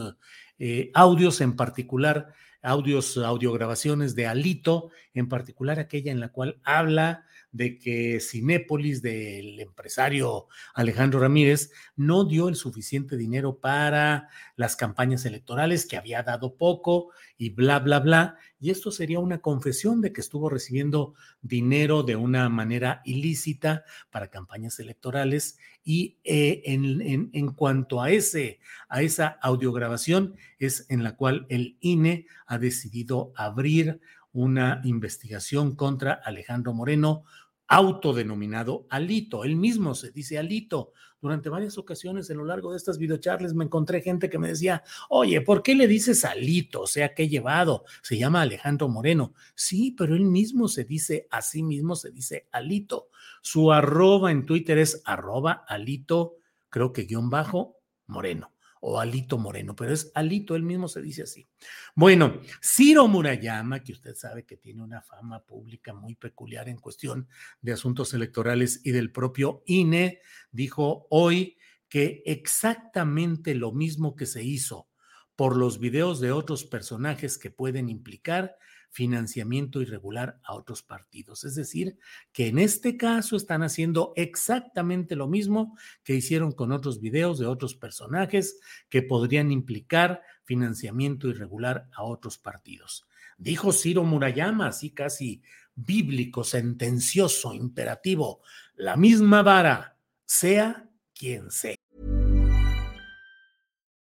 eh, 0.57 0.89
audios, 0.93 1.41
en 1.41 1.57
particular 1.57 2.33
audios, 2.61 3.17
audiograbaciones 3.17 4.15
de 4.15 4.25
Alito, 4.25 4.89
en 5.13 5.27
particular 5.27 5.79
aquella 5.79 6.13
en 6.13 6.21
la 6.21 6.29
cual 6.29 6.61
habla 6.63 7.25
de 7.51 7.77
que 7.77 8.20
Cinépolis 8.20 9.01
del 9.01 9.60
empresario 9.60 10.48
Alejandro 10.74 11.20
Ramírez 11.20 11.72
no 11.96 12.25
dio 12.25 12.48
el 12.50 12.55
suficiente 12.55 13.17
dinero 13.17 13.60
para 13.60 14.29
las 14.55 14.75
campañas 14.75 15.25
electorales, 15.25 15.86
que 15.86 15.98
había 15.98 16.24
dado 16.24 16.55
poco 16.55 17.12
y 17.38 17.50
bla, 17.50 17.79
bla, 17.79 18.00
bla. 18.00 18.38
Y 18.60 18.70
esto 18.70 18.91
sería 18.91 19.20
una 19.20 19.39
confesión 19.39 20.01
de 20.01 20.13
que 20.13 20.22
estuvo 20.22 20.50
recibiendo 20.50 21.13
dinero 21.41 22.03
de 22.03 22.15
una 22.15 22.48
manera 22.50 23.01
ilícita 23.05 23.84
para 24.12 24.29
campañas 24.29 24.79
electorales. 24.79 25.58
Y 25.84 26.20
eh, 26.24 26.62
en, 26.65 27.31
en, 27.34 27.48
cuanto 27.53 28.01
a, 28.01 28.12
ese, 28.12 28.60
a 28.88 29.01
esa 29.01 29.27
audiograbación, 29.41 30.36
es 30.60 30.86
en 30.89 31.03
la 31.03 31.15
cual 31.15 31.48
el 31.50 31.77
INE 31.81 32.27
ha 32.46 32.60
decidido 32.60 33.34
abrir 33.36 34.00
una 34.34 34.81
investigación 34.84 35.75
contra 35.75 36.13
Alejandro 36.13 36.74
Moreno 36.74 37.25
autodenominado 37.71 38.85
Alito. 38.89 39.45
Él 39.45 39.55
mismo 39.55 39.95
se 39.95 40.11
dice 40.11 40.37
Alito. 40.37 40.91
Durante 41.21 41.47
varias 41.47 41.77
ocasiones 41.77 42.29
a 42.29 42.33
lo 42.33 42.43
largo 42.43 42.71
de 42.71 42.77
estas 42.77 42.97
videocharles 42.97 43.53
me 43.53 43.63
encontré 43.63 44.01
gente 44.01 44.29
que 44.29 44.37
me 44.37 44.49
decía, 44.49 44.83
oye, 45.07 45.39
¿por 45.39 45.63
qué 45.63 45.73
le 45.73 45.87
dices 45.87 46.25
Alito? 46.25 46.81
O 46.81 46.87
sea, 46.87 47.13
¿qué 47.13 47.23
he 47.23 47.29
llevado? 47.29 47.85
Se 48.01 48.17
llama 48.17 48.41
Alejandro 48.41 48.89
Moreno. 48.89 49.33
Sí, 49.55 49.95
pero 49.97 50.15
él 50.15 50.25
mismo 50.25 50.67
se 50.67 50.83
dice, 50.83 51.29
a 51.31 51.41
sí 51.41 51.63
mismo 51.63 51.95
se 51.95 52.11
dice 52.11 52.49
Alito. 52.51 53.07
Su 53.41 53.71
arroba 53.71 54.31
en 54.31 54.45
Twitter 54.45 54.77
es 54.77 55.01
arroba 55.05 55.63
Alito, 55.65 56.35
creo 56.69 56.91
que 56.91 57.03
guion 57.03 57.29
bajo, 57.29 57.77
Moreno. 58.05 58.51
O 58.81 59.00
Alito 59.00 59.38
Moreno, 59.38 59.75
pero 59.75 59.93
es 59.93 60.11
Alito, 60.15 60.55
él 60.55 60.63
mismo 60.63 60.88
se 60.88 61.01
dice 61.01 61.23
así. 61.23 61.47
Bueno, 61.95 62.41
Ciro 62.61 63.07
Murayama, 63.07 63.83
que 63.83 63.93
usted 63.93 64.15
sabe 64.15 64.43
que 64.43 64.57
tiene 64.57 64.81
una 64.81 65.01
fama 65.01 65.43
pública 65.43 65.93
muy 65.93 66.15
peculiar 66.15 66.67
en 66.67 66.77
cuestión 66.77 67.27
de 67.61 67.73
asuntos 67.73 68.13
electorales 68.13 68.81
y 68.83 68.91
del 68.91 69.11
propio 69.11 69.63
INE, 69.65 70.19
dijo 70.51 71.07
hoy 71.09 71.57
que 71.89 72.23
exactamente 72.25 73.53
lo 73.53 73.71
mismo 73.71 74.15
que 74.15 74.25
se 74.25 74.43
hizo 74.43 74.89
por 75.35 75.57
los 75.57 75.79
videos 75.79 76.19
de 76.19 76.31
otros 76.31 76.65
personajes 76.65 77.38
que 77.38 77.51
pueden 77.51 77.88
implicar 77.89 78.57
financiamiento 78.91 79.81
irregular 79.81 80.39
a 80.43 80.53
otros 80.53 80.83
partidos. 80.83 81.43
Es 81.43 81.55
decir, 81.55 81.98
que 82.31 82.48
en 82.48 82.60
este 82.60 82.98
caso 82.98 83.36
están 83.36 83.63
haciendo 83.63 84.13
exactamente 84.15 85.15
lo 85.15 85.27
mismo 85.27 85.77
que 86.03 86.15
hicieron 86.15 86.51
con 86.51 86.71
otros 86.71 87.00
videos 87.00 87.39
de 87.39 87.48
otros 87.48 87.75
personajes 87.75 88.60
que 88.89 89.01
podrían 89.01 89.51
implicar 89.51 90.21
financiamiento 90.43 91.29
irregular 91.29 91.88
a 91.93 92.03
otros 92.03 92.38
partidos. 92.38 93.07
Dijo 93.38 93.71
Ciro 93.71 94.03
Murayama, 94.03 94.67
así 94.67 94.91
casi 94.91 95.41
bíblico, 95.74 96.43
sentencioso, 96.43 97.53
imperativo, 97.53 98.41
la 98.75 98.98
misma 98.98 99.41
vara, 99.41 99.98
sea 100.25 100.89
quien 101.13 101.50
sea. 101.50 101.75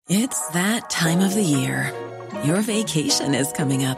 It's 0.07 0.39
that 0.53 0.87
time 0.91 1.19
of 1.19 1.33
the 1.33 1.41
year. 1.41 1.91
Your 2.43 2.61
vacation 2.61 3.33
is 3.33 3.51
coming 3.51 3.85
up. 3.85 3.97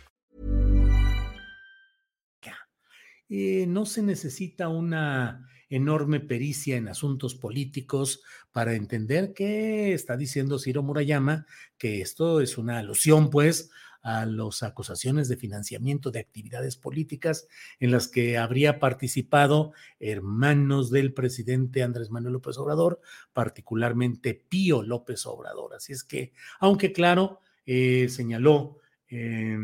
Eh, 3.33 3.65
no 3.65 3.85
se 3.85 4.03
necesita 4.03 4.67
una 4.67 5.47
enorme 5.69 6.19
pericia 6.19 6.75
en 6.75 6.89
asuntos 6.89 7.33
políticos 7.33 8.21
para 8.51 8.73
entender 8.73 9.31
que 9.33 9.93
está 9.93 10.17
diciendo 10.17 10.59
Ciro 10.59 10.83
Murayama 10.83 11.45
que 11.77 12.01
esto 12.01 12.41
es 12.41 12.57
una 12.57 12.79
alusión, 12.79 13.29
pues, 13.29 13.71
a 14.01 14.25
las 14.25 14.63
acusaciones 14.63 15.29
de 15.29 15.37
financiamiento 15.37 16.11
de 16.11 16.19
actividades 16.19 16.75
políticas 16.75 17.47
en 17.79 17.91
las 17.91 18.09
que 18.09 18.37
habría 18.37 18.79
participado 18.79 19.71
hermanos 20.01 20.91
del 20.91 21.13
presidente 21.13 21.83
Andrés 21.83 22.09
Manuel 22.09 22.33
López 22.33 22.57
Obrador, 22.57 22.99
particularmente 23.31 24.33
Pío 24.33 24.83
López 24.83 25.25
Obrador. 25.25 25.73
Así 25.73 25.93
es 25.93 26.03
que, 26.03 26.33
aunque 26.59 26.91
claro, 26.91 27.39
eh, 27.65 28.09
señaló 28.09 28.79
eh, 29.07 29.57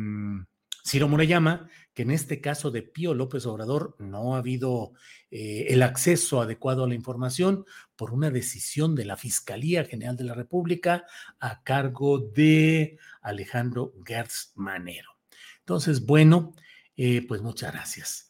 Ciro 0.87 1.09
Murayama 1.09 1.69
que 1.93 2.03
en 2.03 2.11
este 2.11 2.39
caso 2.39 2.71
de 2.71 2.83
Pío 2.83 3.13
López 3.13 3.45
Obrador 3.45 3.95
no 3.99 4.35
ha 4.35 4.37
habido 4.37 4.93
eh, 5.31 5.65
el 5.69 5.81
acceso 5.81 6.41
adecuado 6.41 6.83
a 6.83 6.87
la 6.87 6.93
información 6.93 7.65
por 7.95 8.13
una 8.13 8.29
decisión 8.29 8.95
de 8.95 9.03
la 9.03 9.17
Fiscalía 9.17 9.83
General 9.83 10.15
de 10.15 10.23
la 10.23 10.33
República 10.33 11.05
a 11.39 11.63
cargo 11.63 12.19
de 12.19 12.99
Alejandro 13.21 13.93
Gertz 14.05 14.53
Manero. 14.55 15.09
Entonces, 15.59 16.05
bueno, 16.05 16.53
eh, 16.95 17.25
pues 17.27 17.41
muchas 17.41 17.73
gracias. 17.73 18.26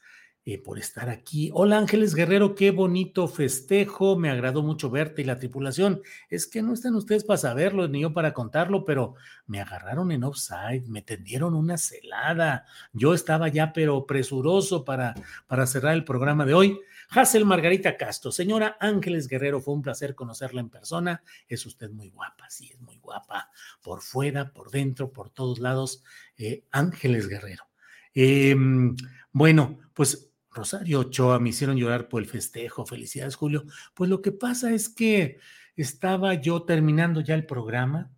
Eh, 0.49 0.57
por 0.57 0.79
estar 0.79 1.09
aquí. 1.09 1.49
Hola 1.53 1.77
Ángeles 1.77 2.15
Guerrero, 2.15 2.55
qué 2.55 2.71
bonito 2.71 3.27
festejo, 3.27 4.15
me 4.15 4.29
agradó 4.29 4.63
mucho 4.63 4.89
verte 4.89 5.21
y 5.21 5.25
la 5.25 5.37
tripulación. 5.37 6.01
Es 6.29 6.47
que 6.47 6.61
no 6.61 6.73
están 6.73 6.95
ustedes 6.95 7.25
para 7.25 7.35
saberlo, 7.35 7.89
ni 7.89 8.03
yo 8.03 8.13
para 8.13 8.33
contarlo, 8.33 8.85
pero 8.85 9.15
me 9.45 9.59
agarraron 9.59 10.09
en 10.13 10.23
offside, 10.23 10.87
me 10.87 11.01
tendieron 11.01 11.53
una 11.53 11.77
celada. 11.77 12.65
Yo 12.93 13.13
estaba 13.13 13.49
ya, 13.49 13.73
pero 13.73 14.05
presuroso 14.05 14.85
para, 14.85 15.15
para 15.47 15.67
cerrar 15.67 15.95
el 15.95 16.05
programa 16.05 16.45
de 16.45 16.53
hoy. 16.53 16.79
Hazel 17.09 17.43
Margarita 17.43 17.97
Castro, 17.97 18.31
señora 18.31 18.77
Ángeles 18.79 19.27
Guerrero, 19.27 19.59
fue 19.59 19.73
un 19.73 19.81
placer 19.81 20.15
conocerla 20.15 20.61
en 20.61 20.69
persona. 20.69 21.23
Es 21.49 21.65
usted 21.65 21.89
muy 21.89 22.07
guapa, 22.07 22.49
sí, 22.49 22.69
es 22.71 22.79
muy 22.79 22.99
guapa, 22.99 23.51
por 23.83 24.01
fuera, 24.01 24.53
por 24.53 24.71
dentro, 24.71 25.11
por 25.11 25.29
todos 25.29 25.59
lados. 25.59 26.05
Eh, 26.37 26.63
Ángeles 26.71 27.27
Guerrero. 27.27 27.65
Em, 28.13 28.95
bueno, 29.33 29.77
pues 29.93 30.27
Rosario 30.57 30.99
Ochoa, 30.99 31.39
me 31.39 31.49
hicieron 31.49 31.77
llorar 31.77 32.09
por 32.09 32.21
el 32.21 32.27
festejo, 32.27 32.85
felicidades 32.85 33.35
Julio. 33.35 33.63
Pues 33.93 34.09
lo 34.09 34.21
que 34.21 34.31
pasa 34.31 34.73
es 34.73 34.89
que 34.89 35.39
estaba 35.75 36.33
yo 36.33 36.63
terminando 36.63 37.21
ya 37.21 37.35
el 37.35 37.45
programa 37.45 38.11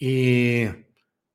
eh, 0.00 0.86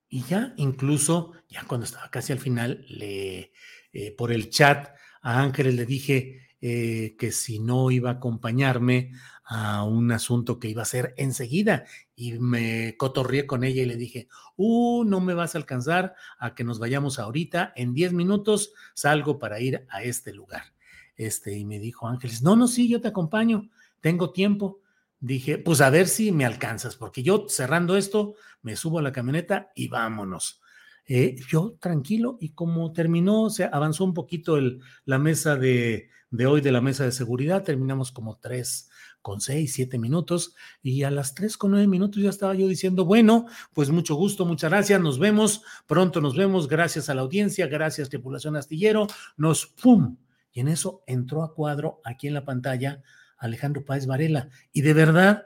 y 0.10 0.24
ya 0.24 0.54
incluso, 0.58 1.34
ya 1.48 1.64
cuando 1.66 1.86
estaba 1.86 2.10
casi 2.10 2.34
al 2.34 2.40
final, 2.40 2.86
le, 2.90 3.52
eh, 3.94 4.12
por 4.18 4.32
el 4.32 4.50
chat 4.50 4.90
a 5.22 5.42
Ángeles 5.42 5.76
le 5.76 5.86
dije 5.86 6.47
eh, 6.62 7.16
que 7.20 7.32
si 7.32 7.60
no 7.60 7.92
iba 7.92 8.10
a 8.10 8.14
acompañarme 8.14 9.12
a 9.44 9.84
un 9.84 10.12
asunto 10.12 10.60
que 10.60 10.68
iba 10.68 10.82
a 10.82 10.86
ser 10.86 11.14
enseguida 11.18 11.86
y 12.16 12.34
me 12.34 12.98
cotorrié 12.98 13.48
con 13.48 13.64
ella 13.64 13.84
y 13.84 13.86
le 13.86 13.96
dije, 13.96 14.28
uh, 14.58 15.04
no 15.06 15.22
me 15.22 15.34
vas 15.34 15.56
a 15.56 15.60
alcanzar 15.60 16.16
a 16.38 16.54
que 16.54 16.64
nos 16.64 16.80
vayamos 16.80 17.20
ahorita, 17.20 17.74
en 17.76 17.94
10 17.94 18.14
minutos 18.14 18.74
salgo 18.94 19.40
para 19.40 19.62
ir 19.62 19.86
a 19.90 20.04
este 20.04 20.34
lugar. 20.34 20.74
Este, 21.16 21.58
y 21.58 21.64
me 21.64 21.80
dijo 21.80 22.08
Ángeles, 22.08 22.42
no, 22.42 22.56
no, 22.56 22.68
sí, 22.68 22.90
yo 22.90 23.00
te 23.00 23.08
acompaño, 23.08 23.70
tengo 24.02 24.32
tiempo. 24.32 24.82
Dije, 25.20 25.58
pues 25.58 25.82
a 25.82 25.90
ver 25.90 26.08
si 26.08 26.32
me 26.32 26.46
alcanzas, 26.46 26.96
porque 26.96 27.24
yo 27.24 27.46
cerrando 27.48 27.98
esto, 27.98 28.36
me 28.62 28.76
subo 28.76 29.00
a 29.00 29.02
la 29.02 29.12
camioneta 29.12 29.72
y 29.76 29.88
vámonos. 29.88 30.62
Eh, 31.06 31.38
yo 31.50 31.78
tranquilo 31.80 32.38
y 32.42 32.50
como 32.50 32.92
terminó, 32.92 33.50
se 33.50 33.64
avanzó 33.64 34.04
un 34.04 34.14
poquito 34.14 34.58
el, 34.58 34.82
la 35.06 35.18
mesa 35.18 35.56
de, 35.56 36.10
de 36.30 36.46
hoy 36.46 36.62
de 36.62 36.72
la 36.72 36.82
mesa 36.82 37.04
de 37.04 37.12
seguridad, 37.12 37.64
terminamos 37.64 38.12
como 38.12 38.38
tres 38.38 38.90
con 39.22 39.42
seis, 39.42 39.74
siete 39.74 39.98
minutos 39.98 40.56
y 40.82 41.04
a 41.04 41.12
las 41.12 41.34
tres 41.34 41.58
con 41.58 41.72
nueve 41.72 41.88
minutos 41.88 42.22
ya 42.22 42.30
estaba 42.30 42.54
yo 42.56 42.68
diciendo, 42.68 43.06
bueno, 43.06 43.46
pues 43.74 43.90
mucho 43.90 44.16
gusto, 44.16 44.46
muchas 44.46 44.70
gracias, 44.70 45.02
nos 45.02 45.20
vemos, 45.20 45.64
pronto 45.86 46.22
nos 46.22 46.36
vemos, 46.36 46.68
gracias 46.68 47.10
a 47.10 47.16
la 47.16 47.22
audiencia, 47.22 47.68
gracias 47.68 48.10
tripulación 48.10 48.56
astillero, 48.56 49.08
nos 49.36 49.66
pum, 49.68 50.18
y 50.52 50.62
en 50.62 50.70
eso 50.70 51.04
entró 51.08 51.44
a 51.44 51.54
cuadro 51.54 52.02
aquí 52.04 52.28
en 52.28 52.34
la 52.34 52.46
pantalla 52.46 53.02
Alejandro 53.38 53.86
Páez 53.86 54.08
Varela. 54.08 54.50
Y 54.72 54.82
de 54.82 54.94
verdad 54.94 55.46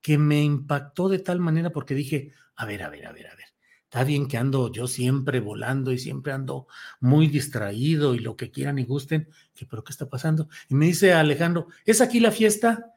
que 0.00 0.18
me 0.18 0.42
impactó 0.42 1.08
de 1.08 1.18
tal 1.18 1.40
manera 1.40 1.70
porque 1.70 1.94
dije, 1.94 2.32
a 2.56 2.66
ver, 2.66 2.82
a 2.82 2.88
ver, 2.88 3.06
a 3.06 3.12
ver, 3.12 3.26
a 3.26 3.34
ver 3.34 3.51
Está 3.92 4.04
bien 4.04 4.26
que 4.26 4.38
ando 4.38 4.72
yo 4.72 4.86
siempre 4.86 5.40
volando 5.40 5.92
y 5.92 5.98
siempre 5.98 6.32
ando 6.32 6.66
muy 7.00 7.26
distraído 7.26 8.14
y 8.14 8.20
lo 8.20 8.38
que 8.38 8.50
quieran 8.50 8.78
y 8.78 8.84
gusten, 8.84 9.28
que 9.54 9.66
pero 9.66 9.84
¿qué 9.84 9.92
está 9.92 10.08
pasando? 10.08 10.48
Y 10.70 10.74
me 10.74 10.86
dice 10.86 11.12
Alejandro, 11.12 11.66
¿es 11.84 12.00
aquí 12.00 12.18
la 12.18 12.30
fiesta? 12.30 12.94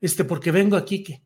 Este, 0.00 0.24
porque 0.24 0.50
vengo 0.50 0.78
aquí 0.78 1.04
que 1.04 1.22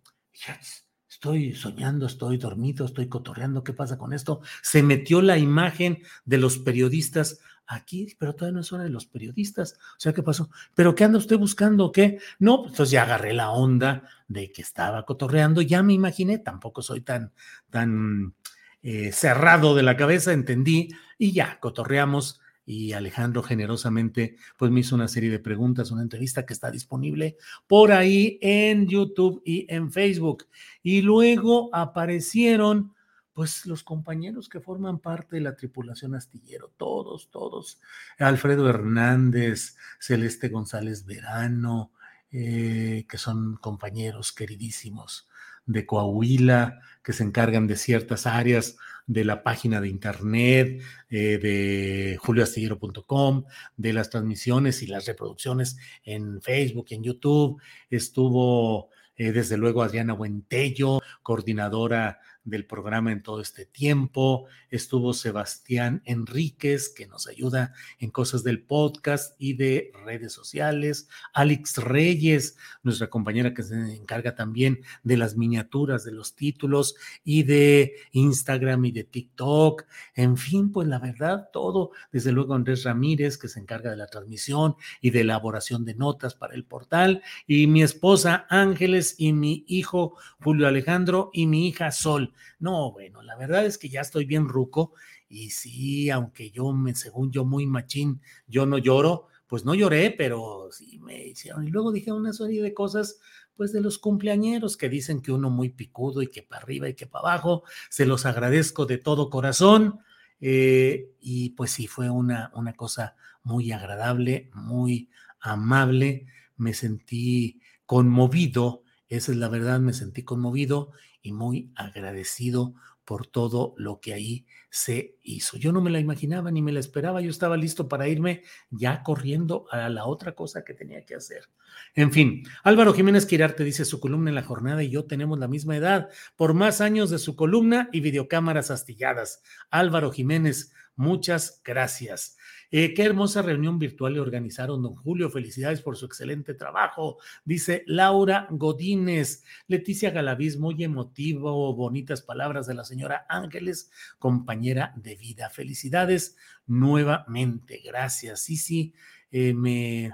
estoy 1.09 1.55
soñando, 1.55 2.07
estoy 2.07 2.37
dormido, 2.37 2.85
estoy 2.85 3.09
cotorreando, 3.09 3.63
¿qué 3.63 3.73
pasa 3.73 3.97
con 3.97 4.13
esto? 4.13 4.41
Se 4.61 4.83
metió 4.83 5.23
la 5.23 5.39
imagen 5.39 6.03
de 6.25 6.39
los 6.39 6.59
periodistas 6.59 7.39
aquí, 7.69 8.17
pero 8.19 8.35
todavía 8.35 8.57
no 8.57 8.61
es 8.63 8.73
hora 8.73 8.83
de 8.83 8.91
los 8.91 9.07
periodistas. 9.07 9.75
O 9.75 10.01
sea, 10.01 10.13
¿qué 10.13 10.25
pasó? 10.25 10.51
¿Pero 10.75 10.97
qué 10.97 11.05
anda 11.05 11.19
usted 11.19 11.39
buscando? 11.39 11.93
¿Qué? 11.93 12.19
No, 12.41 12.63
pues 12.63 12.73
entonces 12.73 12.91
ya 12.91 13.05
agarré 13.05 13.35
la 13.35 13.53
onda 13.53 14.03
de 14.27 14.51
que 14.51 14.63
estaba 14.63 15.05
cotorreando, 15.05 15.63
ya 15.63 15.85
me 15.85 15.93
imaginé, 15.93 16.39
tampoco 16.39 16.83
soy 16.83 17.03
tan, 17.03 17.33
tan 17.71 18.35
eh, 18.83 19.13
cerrado 19.13 19.75
de 19.75 19.83
la 19.83 19.97
cabeza, 19.97 20.33
entendí 20.33 20.91
y 21.19 21.33
ya, 21.33 21.59
cotorreamos 21.61 22.41
y 22.65 22.93
Alejandro 22.93 23.43
generosamente 23.43 24.37
pues 24.57 24.71
me 24.71 24.81
hizo 24.81 24.95
una 24.95 25.09
serie 25.09 25.31
de 25.31 25.39
preguntas, 25.39 25.91
una 25.91 26.03
entrevista 26.03 26.47
que 26.47 26.53
está 26.53 26.71
disponible 26.71 27.37
por 27.67 27.93
ahí 27.93 28.39
en 28.41 28.87
YouTube 28.87 29.43
y 29.45 29.67
en 29.73 29.91
Facebook. 29.93 30.47
Y 30.83 31.03
luego 31.03 31.71
aparecieron 31.73 32.95
pues 33.33 33.67
los 33.67 33.83
compañeros 33.83 34.49
que 34.49 34.61
forman 34.61 34.99
parte 34.99 35.37
de 35.37 35.43
la 35.43 35.57
tripulación 35.57 36.15
astillero, 36.15 36.71
todos, 36.77 37.31
todos, 37.31 37.81
Alfredo 38.19 38.69
Hernández, 38.69 39.77
Celeste 39.99 40.49
González 40.49 41.07
Verano, 41.07 41.93
eh, 42.31 43.07
que 43.09 43.19
son 43.19 43.57
compañeros 43.57 44.33
queridísimos 44.33 45.29
de 45.67 45.87
Coahuila, 45.87 46.81
que 47.03 47.13
se 47.13 47.25
encargan 47.25 47.67
de 47.67 47.77
ciertas 47.77 48.27
áreas 48.27 48.77
de 49.07 49.25
la 49.25 49.43
página 49.43 49.81
de 49.81 49.89
internet, 49.89 50.83
eh, 51.11 51.39
de 51.39 52.19
julioastillero.com, 52.21 53.45
de 53.77 53.93
las 53.93 54.11
transmisiones 54.11 54.83
y 54.83 54.87
las 54.87 55.07
reproducciones 55.07 55.77
en 56.05 56.41
Facebook 56.41 56.87
y 56.91 56.95
en 56.95 57.03
YouTube. 57.03 57.61
Estuvo 57.91 58.91
eh, 59.17 59.33
desde 59.33 59.57
luego 59.57 59.83
Adriana 59.83 60.15
Buentello, 60.15 61.01
coordinadora 61.23 62.21
del 62.45 62.67
programa 62.67 63.13
en 63.13 63.23
todo 63.23 63.41
este 63.41 63.67
tiempo. 63.67 64.47
Estuvo 64.71 65.15
Sebastián 65.15 66.03
Enríquez, 66.05 66.89
que 66.89 67.07
nos 67.07 67.27
ayuda 67.27 67.75
en 67.99 68.11
cosas 68.11 68.43
del 68.43 68.63
podcast 68.63 69.35
y 69.39 69.55
de 69.55 69.93
redes 70.05 70.33
sociales. 70.33 71.09
Alex 71.33 71.77
Reyes, 71.79 72.57
nuestra 72.83 73.09
compañera 73.09 73.55
que 73.55 73.63
se 73.63 73.75
encarga 73.95 74.35
también 74.35 74.83
de 75.03 75.17
las 75.17 75.37
miniaturas 75.37 76.05
de 76.05 76.13
los 76.13 76.35
títulos 76.35 76.95
y 77.25 77.43
de 77.45 77.95
Instagram 78.13 78.85
y 78.87 78.93
de 78.93 79.05
TikTok. 79.05 79.85
En 80.15 80.37
fin, 80.37 80.73
pues 80.73 80.89
la 80.89 80.99
verdad, 80.99 81.49
todo. 81.53 81.91
Desde 82.11 82.33
luego 82.33 82.55
Andrés 82.55 82.85
Ramírez, 82.85 83.39
que 83.39 83.49
se 83.49 83.61
encarga 83.61 83.91
de 83.91 83.97
la 83.97 84.07
transmisión 84.07 84.77
y 85.01 85.11
de 85.11 85.21
elaboración 85.21 85.85
de 85.85 85.95
notas 85.95 86.35
para 86.35 86.55
el 86.55 86.65
portal. 86.65 87.23
Y 87.47 87.67
mi 87.67 87.83
esposa 87.83 88.47
Ángeles 88.49 89.17
y 89.19 89.33
mi 89.33 89.65
hijo 89.69 90.17
Julio 90.41 90.67
Alejandro 90.67 91.31
y 91.33 91.47
mi 91.47 91.69
hija 91.69 91.91
Sol. 91.91 92.32
No, 92.59 92.93
bueno, 92.93 93.23
la 93.23 93.37
verdad 93.37 93.65
es 93.67 93.79
que 93.79 93.89
ya 93.89 94.01
estoy 94.01 94.25
bien 94.25 94.49
ruco 94.49 94.95
y 95.29 95.51
sí, 95.51 96.11
aunque 96.11 96.51
yo 96.51 96.73
me, 96.73 96.95
según 96.95 97.33
yo, 97.33 97.45
muy 97.45 97.67
machín, 97.67 98.21
yo 98.47 98.67
no 98.67 98.79
lloro, 98.79 99.29
pues 99.47 99.65
no 99.65 99.75
lloré, 99.75 100.11
pero 100.11 100.69
sí 100.71 100.99
me 101.01 101.27
hicieron. 101.27 101.67
Y 101.67 101.71
luego 101.71 101.93
dije 101.93 102.13
una 102.13 102.33
serie 102.33 102.63
de 102.63 102.73
cosas, 102.73 103.19
pues 103.55 103.73
de 103.73 103.81
los 103.81 103.99
cumpleañeros 103.99 104.77
que 104.77 104.89
dicen 104.89 105.21
que 105.21 105.33
uno 105.33 105.51
muy 105.51 105.69
picudo 105.69 106.23
y 106.23 106.29
que 106.29 106.43
para 106.43 106.63
arriba 106.63 106.89
y 106.89 106.95
que 106.95 107.07
para 107.07 107.29
abajo. 107.29 107.65
Se 107.91 108.07
los 108.07 108.25
agradezco 108.27 108.87
de 108.87 108.99
todo 108.99 109.31
corazón. 109.31 110.01
Eh, 110.41 111.13
y 111.21 111.51
pues 111.51 111.71
sí, 111.71 111.87
fue 111.87 112.11
una, 112.11 112.51
una 112.55 112.73
cosa 112.75 113.15
muy 113.43 113.73
agradable, 113.73 114.51
muy 114.55 115.11
amable. 115.41 116.27
Me 116.57 116.75
sentí 116.75 117.61
conmovido, 117.87 118.83
esa 119.09 119.33
es 119.33 119.39
la 119.39 119.49
verdad, 119.49 119.81
me 119.81 119.93
sentí 119.93 120.23
conmovido 120.23 120.93
y 121.23 121.33
muy 121.33 121.71
agradecido 121.75 122.75
por 123.05 123.27
todo 123.27 123.75
lo 123.77 124.01
que 124.01 124.15
ahí 124.15 124.47
se 124.71 125.17
hizo. 125.23 125.57
Yo 125.57 125.73
no 125.73 125.81
me 125.81 125.91
la 125.91 126.01
imaginaba 126.01 126.51
ni 126.51 126.63
me 126.63 126.73
la 126.73 126.81
esperaba, 126.81 127.21
yo 127.21 127.31
estaba 127.31 127.57
listo 127.57 127.89
para 127.89 128.09
irme 128.09 128.43
ya 128.71 129.03
corriendo 129.03 129.67
a 129.71 129.89
la 129.89 130.07
otra 130.07 130.35
cosa 130.35 130.65
que 130.65 130.75
tenía 130.75 131.05
que 131.05 131.17
hacer. 131.17 131.49
En 131.95 132.13
fin, 132.13 132.45
Álvaro 132.63 132.93
Jiménez 132.93 133.27
Quirarte 133.27 133.65
dice 133.65 133.85
su 133.85 133.99
columna 133.99 134.31
en 134.31 134.35
la 134.35 134.43
jornada 134.43 134.83
y 134.83 134.91
yo 134.91 135.05
tenemos 135.05 135.39
la 135.39 135.49
misma 135.49 135.77
edad, 135.77 136.11
por 136.37 136.55
más 136.55 136.81
años 136.81 137.11
de 137.11 137.19
su 137.19 137.35
columna 137.35 137.89
y 137.93 138.01
videocámaras 138.01 138.71
astilladas. 138.71 139.43
Álvaro 139.71 140.11
Jiménez, 140.13 140.73
muchas 140.95 141.61
gracias. 141.65 142.37
Eh, 142.75 142.95
qué 142.95 143.05
hermosa 143.05 143.43
reunión 143.43 143.79
virtual 143.79 144.15
le 144.15 144.21
organizaron, 144.21 144.83
don 144.83 144.97
Julio. 144.97 145.31
Felicidades 145.31 145.83
por 145.83 145.97
su 145.97 146.07
excelente 146.07 146.55
trabajo. 146.55 147.19
Dice 147.45 147.85
Laura 147.87 148.49
Godínez, 148.51 149.45
Leticia 149.69 150.11
Galaviz, 150.11 150.59
muy 150.59 150.83
emotivo, 150.83 151.75
bonitas 151.77 152.23
palabras 152.23 152.67
de 152.67 152.75
la 152.75 152.85
señora 152.85 153.27
Ángeles, 153.29 153.91
compañera 154.19 154.95
de 154.97 155.15
vida. 155.17 155.51
Felicidades 155.51 156.37
nuevamente. 156.67 157.83
Gracias. 157.85 158.41
Sí, 158.41 158.57
sí, 158.57 158.95
eh, 159.31 159.53
me 159.53 160.13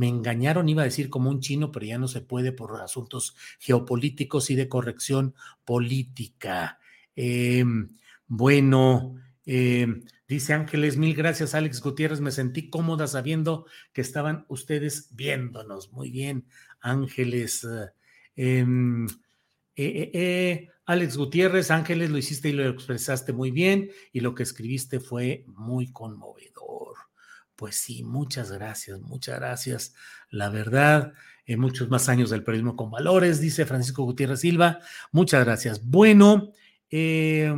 me 0.00 0.08
engañaron, 0.08 0.66
iba 0.70 0.80
a 0.80 0.86
decir 0.86 1.10
como 1.10 1.28
un 1.28 1.40
chino, 1.40 1.70
pero 1.70 1.84
ya 1.84 1.98
no 1.98 2.08
se 2.08 2.22
puede 2.22 2.52
por 2.52 2.80
asuntos 2.80 3.36
geopolíticos 3.58 4.48
y 4.48 4.54
de 4.54 4.66
corrección 4.66 5.34
política. 5.66 6.78
Em, 7.14 7.90
bueno, 8.26 9.16
em, 9.44 10.02
Dice 10.30 10.54
Ángeles, 10.54 10.96
mil 10.96 11.16
gracias 11.16 11.56
Alex 11.56 11.80
Gutiérrez, 11.80 12.20
me 12.20 12.30
sentí 12.30 12.70
cómoda 12.70 13.08
sabiendo 13.08 13.66
que 13.92 14.00
estaban 14.00 14.44
ustedes 14.46 15.08
viéndonos. 15.16 15.90
Muy 15.92 16.12
bien, 16.12 16.46
Ángeles. 16.80 17.66
Em, 18.36 19.08
eh, 19.74 20.10
eh, 20.14 20.68
Alex 20.86 21.16
Gutiérrez, 21.16 21.72
Ángeles, 21.72 22.10
lo 22.10 22.18
hiciste 22.18 22.50
y 22.50 22.52
lo 22.52 22.68
expresaste 22.68 23.32
muy 23.32 23.50
bien 23.50 23.90
y 24.12 24.20
lo 24.20 24.36
que 24.36 24.44
escribiste 24.44 25.00
fue 25.00 25.42
muy 25.48 25.90
conmovedor. 25.90 26.94
Pues 27.56 27.74
sí, 27.74 28.04
muchas 28.04 28.52
gracias, 28.52 29.00
muchas 29.00 29.40
gracias. 29.40 29.94
La 30.30 30.48
verdad, 30.48 31.12
en 31.44 31.58
muchos 31.58 31.90
más 31.90 32.08
años 32.08 32.30
del 32.30 32.44
periodismo 32.44 32.76
con 32.76 32.92
valores, 32.92 33.40
dice 33.40 33.66
Francisco 33.66 34.04
Gutiérrez 34.04 34.38
Silva. 34.38 34.78
Muchas 35.10 35.44
gracias. 35.44 35.84
Bueno, 35.84 36.52
eh, 36.88 37.52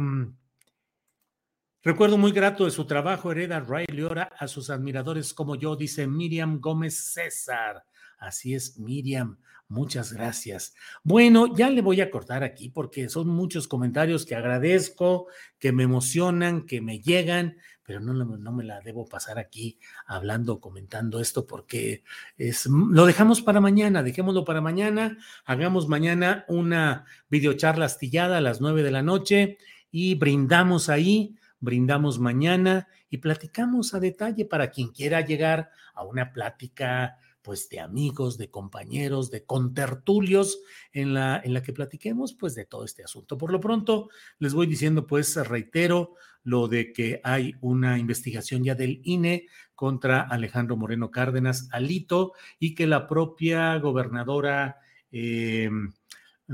Recuerdo 1.84 2.16
muy 2.16 2.30
grato 2.30 2.64
de 2.64 2.70
su 2.70 2.84
trabajo, 2.86 3.32
hereda 3.32 3.58
Riley 3.58 4.02
Ora 4.02 4.30
a 4.38 4.46
sus 4.46 4.70
admiradores 4.70 5.34
como 5.34 5.56
yo, 5.56 5.74
dice 5.74 6.06
Miriam 6.06 6.60
Gómez 6.60 7.12
César. 7.12 7.84
Así 8.18 8.54
es, 8.54 8.78
Miriam, 8.78 9.36
muchas 9.66 10.12
gracias. 10.12 10.76
Bueno, 11.02 11.56
ya 11.56 11.70
le 11.70 11.82
voy 11.82 12.00
a 12.00 12.08
cortar 12.08 12.44
aquí 12.44 12.68
porque 12.68 13.08
son 13.08 13.26
muchos 13.26 13.66
comentarios 13.66 14.24
que 14.24 14.36
agradezco, 14.36 15.26
que 15.58 15.72
me 15.72 15.82
emocionan, 15.82 16.66
que 16.66 16.80
me 16.80 17.00
llegan, 17.00 17.56
pero 17.82 17.98
no, 17.98 18.14
no 18.14 18.52
me 18.52 18.62
la 18.62 18.80
debo 18.80 19.08
pasar 19.08 19.40
aquí 19.40 19.80
hablando, 20.06 20.60
comentando 20.60 21.18
esto 21.18 21.48
porque 21.48 22.04
es, 22.38 22.66
lo 22.66 23.06
dejamos 23.06 23.42
para 23.42 23.60
mañana, 23.60 24.04
dejémoslo 24.04 24.44
para 24.44 24.60
mañana, 24.60 25.18
hagamos 25.44 25.88
mañana 25.88 26.44
una 26.46 27.06
videocharla 27.28 27.86
astillada 27.86 28.38
a 28.38 28.40
las 28.40 28.60
nueve 28.60 28.84
de 28.84 28.92
la 28.92 29.02
noche 29.02 29.58
y 29.90 30.14
brindamos 30.14 30.88
ahí 30.88 31.34
brindamos 31.62 32.18
mañana 32.18 32.88
y 33.08 33.18
platicamos 33.18 33.94
a 33.94 34.00
detalle 34.00 34.44
para 34.44 34.70
quien 34.70 34.88
quiera 34.88 35.22
llegar 35.22 35.70
a 35.94 36.04
una 36.04 36.32
plática 36.32 37.16
pues 37.40 37.68
de 37.68 37.80
amigos, 37.80 38.36
de 38.36 38.50
compañeros, 38.50 39.30
de 39.30 39.44
contertulios 39.44 40.60
en 40.92 41.14
la, 41.14 41.40
en 41.42 41.54
la 41.54 41.62
que 41.62 41.72
platiquemos 41.72 42.34
pues 42.34 42.54
de 42.54 42.66
todo 42.66 42.84
este 42.84 43.04
asunto. 43.04 43.38
Por 43.38 43.50
lo 43.52 43.60
pronto 43.60 44.10
les 44.38 44.54
voy 44.54 44.66
diciendo 44.66 45.06
pues 45.06 45.34
reitero 45.36 46.14
lo 46.44 46.68
de 46.68 46.92
que 46.92 47.20
hay 47.22 47.54
una 47.60 47.98
investigación 47.98 48.64
ya 48.64 48.74
del 48.74 49.00
INE 49.04 49.46
contra 49.74 50.20
Alejandro 50.20 50.76
Moreno 50.76 51.10
Cárdenas 51.10 51.68
Alito 51.70 52.32
y 52.58 52.74
que 52.74 52.86
la 52.86 53.06
propia 53.06 53.76
gobernadora 53.78 54.80
eh, 55.12 55.70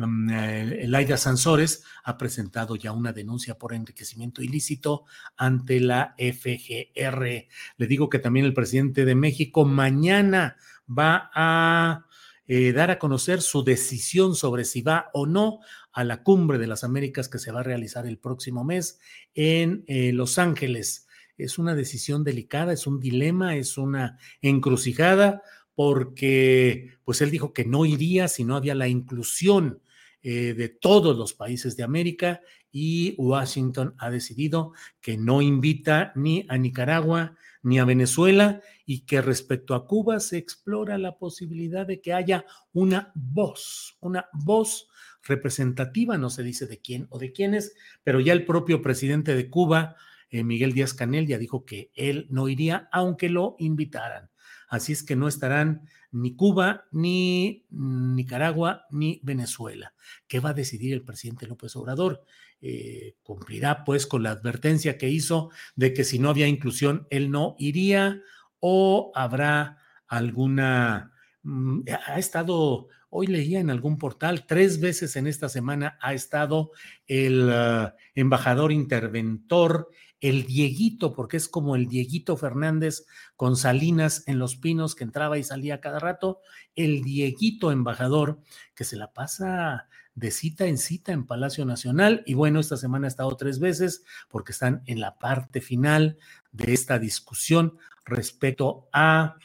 Laida 0.07 1.17
Sansores 1.17 1.83
ha 2.05 2.17
presentado 2.17 2.77
ya 2.77 2.93
una 2.93 3.13
denuncia 3.13 3.59
por 3.59 3.75
enriquecimiento 3.75 4.43
ilícito 4.43 5.05
ante 5.37 5.81
la 5.81 6.15
FGR. 6.19 7.47
Le 7.77 7.87
digo 7.87 8.09
que 8.09 8.19
también 8.19 8.47
el 8.47 8.55
presidente 8.55 9.05
de 9.05 9.15
México 9.15 9.65
mañana 9.65 10.57
va 10.89 11.31
a 11.35 12.07
eh, 12.47 12.73
dar 12.73 12.91
a 12.91 12.99
conocer 12.99 13.43
su 13.43 13.63
decisión 13.63 14.35
sobre 14.35 14.65
si 14.65 14.83
va 14.83 15.11
o 15.13 15.27
no 15.27 15.61
a 15.93 16.05
la 16.05 16.23
cumbre 16.23 16.59
de 16.59 16.67
las 16.67 16.85
Américas 16.85 17.29
que 17.29 17.39
se 17.39 17.53
va 17.53 17.61
a 17.61 17.65
realizar 17.65 18.07
el 18.07 18.19
próximo 18.19 18.65
mes 18.65 19.01
en 19.35 19.85
eh, 19.87 20.13
Los 20.13 20.39
Ángeles. 20.39 21.07
Es 21.37 21.59
una 21.59 21.75
decisión 21.75 22.25
delicada, 22.25 22.73
es 22.73 22.87
un 22.87 23.01
dilema, 23.01 23.57
es 23.57 23.77
una 23.79 24.19
encrucijada 24.41 25.43
porque 25.75 26.99
pues 27.05 27.21
él 27.21 27.31
dijo 27.31 27.53
que 27.53 27.65
no 27.65 27.85
iría 27.85 28.29
si 28.29 28.45
no 28.45 28.57
había 28.57 28.75
la 28.75 28.89
inclusión 28.89 29.83
eh, 30.23 30.55
de 30.55 30.69
todos 30.69 31.17
los 31.17 31.35
países 31.35 31.77
de 31.77 31.85
América 31.85 32.41
y 32.71 33.15
Washington 33.19 33.95
ha 33.99 34.11
decidido 34.11 34.73
que 35.01 35.17
no 35.17 35.43
invita 35.43 36.13
ni 36.17 36.45
a 36.49 36.59
Nicaragua 36.59 37.37
ni 37.63 37.79
a 37.79 37.85
Venezuela 37.85 38.61
y 38.85 39.01
que 39.01 39.21
respecto 39.21 39.75
a 39.75 39.87
Cuba 39.87 40.21
se 40.21 40.39
explora 40.39 40.99
la 40.99 41.19
posibilidad 41.19 41.87
de 41.87 42.01
que 42.01 42.13
haya 42.13 42.45
una 42.73 43.13
voz, 43.15 43.97
una 44.01 44.27
voz 44.33 44.89
representativa, 45.23 46.19
no 46.19 46.31
se 46.31 46.43
dice 46.43 46.67
de 46.67 46.79
quién 46.79 47.07
o 47.11 47.19
de 47.19 47.33
quiénes, 47.33 47.75
pero 48.03 48.21
ya 48.21 48.33
el 48.33 48.45
propio 48.45 48.83
presidente 48.83 49.35
de 49.35 49.51
Cuba, 49.51 49.97
eh, 50.31 50.45
Miguel 50.45 50.73
Díaz 50.73 50.95
Canel, 50.95 51.27
ya 51.27 51.39
dijo 51.39 51.65
que 51.65 51.91
él 51.95 52.27
no 52.31 52.49
iría 52.49 52.89
aunque 52.93 53.29
lo 53.29 53.57
invitaran. 53.59 54.31
Así 54.69 54.93
es 54.93 55.03
que 55.03 55.17
no 55.17 55.29
estarán 55.29 55.89
ni 56.11 56.35
Cuba, 56.35 56.85
ni 56.93 57.67
Nicaragua, 57.71 58.87
ni 58.91 59.21
Venezuela. 59.23 59.95
¿Qué 60.27 60.41
va 60.41 60.51
a 60.51 60.55
decidir 60.55 60.93
el 60.93 61.03
presidente 61.03 61.47
López 61.47 61.75
Obrador? 61.77 62.25
Eh, 62.61 63.15
cumplirá 63.23 63.85
pues 63.85 64.07
con 64.07 64.23
la 64.23 64.33
advertencia 64.33 64.99
que 64.99 65.09
hizo 65.09 65.51
de 65.77 65.95
que 65.95 66.05
si 66.05 66.19
no 66.19 66.29
había 66.29 66.49
inclusión, 66.49 67.07
él 67.11 67.31
no 67.31 67.55
iría 67.59 68.21
o 68.59 69.13
habrá 69.15 69.79
alguna 70.09 71.13
mm, 71.43 71.83
ha 72.07 72.19
estado, 72.19 72.89
hoy 73.11 73.29
leía 73.29 73.61
en 73.61 73.71
algún 73.71 73.97
portal, 73.97 74.45
tres 74.47 74.81
veces 74.81 75.15
en 75.17 75.27
esta 75.29 75.49
semana 75.49 75.99
ha 76.01 76.15
estado 76.15 76.73
el 77.07 77.49
ah, 77.53 77.95
embajador 78.15 78.73
interventor, 78.73 79.91
el 80.21 80.45
Dieguito, 80.47 81.13
porque 81.13 81.37
es 81.37 81.49
como 81.49 81.77
el 81.77 81.87
Dieguito 81.87 82.37
Fernández 82.37 83.07
con 83.37 83.57
Salinas 83.57 84.25
en 84.27 84.39
Los 84.39 84.57
Pinos, 84.57 84.95
que 84.95 85.05
entraba 85.05 85.39
y 85.39 85.45
salía 85.45 85.81
cada 85.81 85.99
rato, 85.99 86.41
el 86.75 87.03
Dieguito 87.03 87.71
embajador, 87.73 88.41
que 88.75 88.85
se 88.85 88.97
la 88.97 89.13
pasa 89.13 89.89
de 90.15 90.31
cita 90.33 90.67
en 90.67 90.79
cita 90.79 91.13
en 91.13 91.27
Palacio 91.27 91.65
Nacional. 91.65 92.23
Y 92.27 92.35
bueno, 92.35 92.59
esta 92.59 92.77
semana 92.77 93.07
ha 93.07 93.09
estado 93.09 93.37
tres 93.37 93.61
veces 93.61 94.05
porque 94.29 94.53
están 94.53 94.83
en 94.87 95.01
la 95.01 95.19
parte 95.19 95.61
final 95.61 96.19
de 96.51 96.73
esta 96.75 96.99
discusión 96.99 97.79
respecto 98.05 98.89
a 98.93 99.37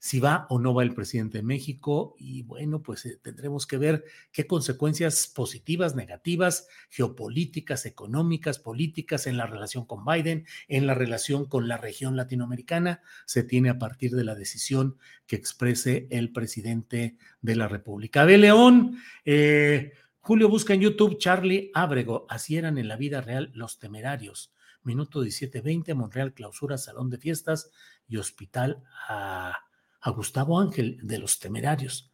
si 0.00 0.18
va 0.18 0.46
o 0.48 0.58
no 0.58 0.72
va 0.72 0.82
el 0.82 0.94
presidente 0.94 1.38
de 1.38 1.44
México 1.44 2.16
y 2.18 2.42
bueno, 2.42 2.82
pues 2.82 3.04
eh, 3.04 3.20
tendremos 3.22 3.66
que 3.66 3.76
ver 3.76 4.04
qué 4.32 4.46
consecuencias 4.46 5.26
positivas, 5.26 5.94
negativas, 5.94 6.68
geopolíticas, 6.88 7.84
económicas, 7.84 8.58
políticas 8.58 9.26
en 9.26 9.36
la 9.36 9.46
relación 9.46 9.84
con 9.84 10.06
Biden, 10.06 10.46
en 10.68 10.86
la 10.86 10.94
relación 10.94 11.44
con 11.44 11.68
la 11.68 11.76
región 11.76 12.16
latinoamericana, 12.16 13.02
se 13.26 13.42
tiene 13.42 13.68
a 13.68 13.78
partir 13.78 14.12
de 14.12 14.24
la 14.24 14.34
decisión 14.34 14.96
que 15.26 15.36
exprese 15.36 16.08
el 16.10 16.32
presidente 16.32 17.18
de 17.42 17.56
la 17.56 17.68
República. 17.68 18.22
Abel 18.22 18.40
León, 18.40 18.98
eh, 19.26 19.92
Julio 20.20 20.48
busca 20.48 20.72
en 20.72 20.80
YouTube 20.80 21.18
Charlie 21.18 21.70
Ábrego, 21.74 22.24
así 22.30 22.56
eran 22.56 22.78
en 22.78 22.88
la 22.88 22.96
vida 22.96 23.20
real 23.20 23.50
los 23.52 23.78
temerarios. 23.78 24.54
Minuto 24.82 25.22
17:20, 25.22 25.94
Monreal 25.94 26.32
clausura 26.32 26.78
salón 26.78 27.10
de 27.10 27.18
fiestas 27.18 27.70
y 28.08 28.16
hospital 28.16 28.82
a 29.06 29.66
a 30.00 30.10
Gustavo 30.10 30.60
Ángel 30.60 30.98
de 31.02 31.18
los 31.18 31.38
Temerarios. 31.38 32.12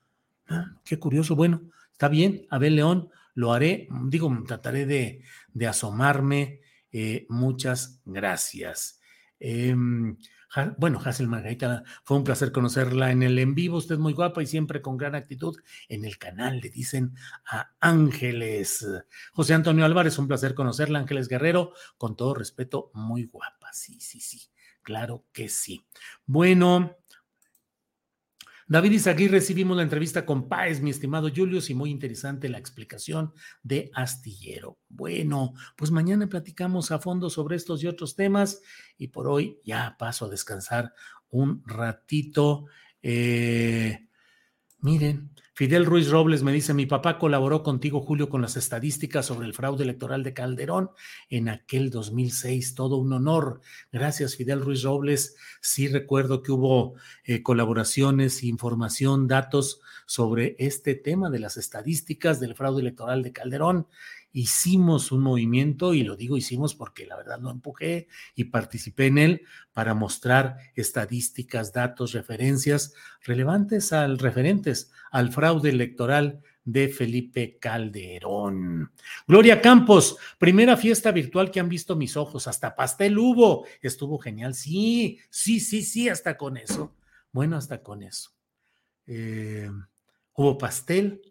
Ah, 0.48 0.72
qué 0.84 0.98
curioso. 0.98 1.36
Bueno, 1.36 1.70
está 1.92 2.08
bien, 2.08 2.46
Abel 2.50 2.76
León, 2.76 3.10
lo 3.34 3.52
haré, 3.52 3.88
digo, 4.04 4.30
trataré 4.46 4.86
de, 4.86 5.22
de 5.52 5.66
asomarme. 5.66 6.60
Eh, 6.90 7.26
muchas 7.28 8.00
gracias. 8.04 9.00
Em, 9.38 10.16
bueno, 10.78 11.00
Hazel 11.04 11.28
Margarita, 11.28 11.82
fue 12.04 12.16
un 12.16 12.24
placer 12.24 12.50
conocerla 12.50 13.10
en 13.10 13.22
el 13.22 13.38
en 13.38 13.54
vivo. 13.54 13.76
Usted 13.76 13.98
muy 13.98 14.14
guapa 14.14 14.42
y 14.42 14.46
siempre 14.46 14.80
con 14.80 14.96
gran 14.96 15.14
actitud. 15.14 15.56
En 15.88 16.04
el 16.04 16.16
canal 16.18 16.60
le 16.60 16.70
dicen 16.70 17.14
a 17.50 17.74
Ángeles. 17.80 18.86
José 19.32 19.54
Antonio 19.54 19.84
Álvarez, 19.84 20.18
un 20.18 20.28
placer 20.28 20.54
conocerla. 20.54 20.98
Ángeles 20.98 21.28
Guerrero, 21.28 21.72
con 21.98 22.16
todo 22.16 22.34
respeto, 22.34 22.90
muy 22.94 23.24
guapa. 23.24 23.72
Sí, 23.72 24.00
sí, 24.00 24.20
sí. 24.20 24.40
Claro 24.82 25.26
que 25.32 25.48
sí. 25.48 25.84
Bueno, 26.24 26.96
David 28.68 28.92
Izaguirre, 28.92 29.34
recibimos 29.34 29.76
la 29.76 29.84
entrevista 29.84 30.26
con 30.26 30.48
Páez, 30.48 30.80
mi 30.80 30.90
estimado 30.90 31.30
Julius, 31.34 31.70
y 31.70 31.74
muy 31.74 31.88
interesante 31.88 32.48
la 32.48 32.58
explicación 32.58 33.32
de 33.62 33.92
Astillero. 33.94 34.80
Bueno, 34.88 35.54
pues 35.76 35.92
mañana 35.92 36.28
platicamos 36.28 36.90
a 36.90 36.98
fondo 36.98 37.30
sobre 37.30 37.54
estos 37.54 37.84
y 37.84 37.86
otros 37.86 38.16
temas, 38.16 38.60
y 38.98 39.08
por 39.08 39.28
hoy 39.28 39.60
ya 39.64 39.94
paso 39.96 40.24
a 40.24 40.30
descansar 40.30 40.92
un 41.30 41.62
ratito. 41.64 42.66
Eh, 43.02 44.05
miren, 44.78 45.30
Fidel 45.56 45.86
Ruiz 45.86 46.10
Robles 46.10 46.42
me 46.42 46.52
dice, 46.52 46.74
mi 46.74 46.84
papá 46.84 47.18
colaboró 47.18 47.62
contigo, 47.62 48.02
Julio, 48.02 48.28
con 48.28 48.42
las 48.42 48.58
estadísticas 48.58 49.24
sobre 49.24 49.46
el 49.46 49.54
fraude 49.54 49.84
electoral 49.84 50.22
de 50.22 50.34
Calderón 50.34 50.90
en 51.30 51.48
aquel 51.48 51.88
2006. 51.88 52.74
Todo 52.74 52.98
un 52.98 53.10
honor. 53.14 53.62
Gracias, 53.90 54.36
Fidel 54.36 54.60
Ruiz 54.60 54.82
Robles. 54.82 55.34
Sí 55.62 55.88
recuerdo 55.88 56.42
que 56.42 56.52
hubo 56.52 56.96
eh, 57.24 57.42
colaboraciones, 57.42 58.44
información, 58.44 59.28
datos 59.28 59.80
sobre 60.04 60.56
este 60.58 60.94
tema 60.94 61.30
de 61.30 61.38
las 61.38 61.56
estadísticas 61.56 62.38
del 62.38 62.54
fraude 62.54 62.82
electoral 62.82 63.22
de 63.22 63.32
Calderón 63.32 63.86
hicimos 64.36 65.12
un 65.12 65.22
movimiento, 65.22 65.94
y 65.94 66.02
lo 66.02 66.14
digo 66.14 66.36
hicimos 66.36 66.74
porque 66.74 67.06
la 67.06 67.16
verdad 67.16 67.40
lo 67.40 67.50
empujé 67.50 68.06
y 68.34 68.44
participé 68.44 69.06
en 69.06 69.16
él 69.16 69.42
para 69.72 69.94
mostrar 69.94 70.58
estadísticas, 70.74 71.72
datos, 71.72 72.12
referencias 72.12 72.92
relevantes 73.24 73.94
al 73.94 74.18
referentes 74.18 74.92
al 75.10 75.32
fraude 75.32 75.70
electoral 75.70 76.42
de 76.66 76.90
Felipe 76.90 77.56
Calderón. 77.58 78.92
Gloria 79.26 79.62
Campos, 79.62 80.18
primera 80.36 80.76
fiesta 80.76 81.12
virtual 81.12 81.50
que 81.50 81.60
han 81.60 81.70
visto 81.70 81.96
mis 81.96 82.14
ojos, 82.18 82.46
hasta 82.46 82.76
pastel 82.76 83.16
hubo, 83.16 83.64
estuvo 83.80 84.18
genial, 84.18 84.54
sí, 84.54 85.18
sí, 85.30 85.60
sí, 85.60 85.82
sí, 85.82 86.10
hasta 86.10 86.36
con 86.36 86.58
eso. 86.58 86.94
Bueno, 87.32 87.56
hasta 87.56 87.82
con 87.82 88.02
eso. 88.02 88.32
Eh, 89.06 89.70
hubo 90.34 90.58
pastel, 90.58 91.22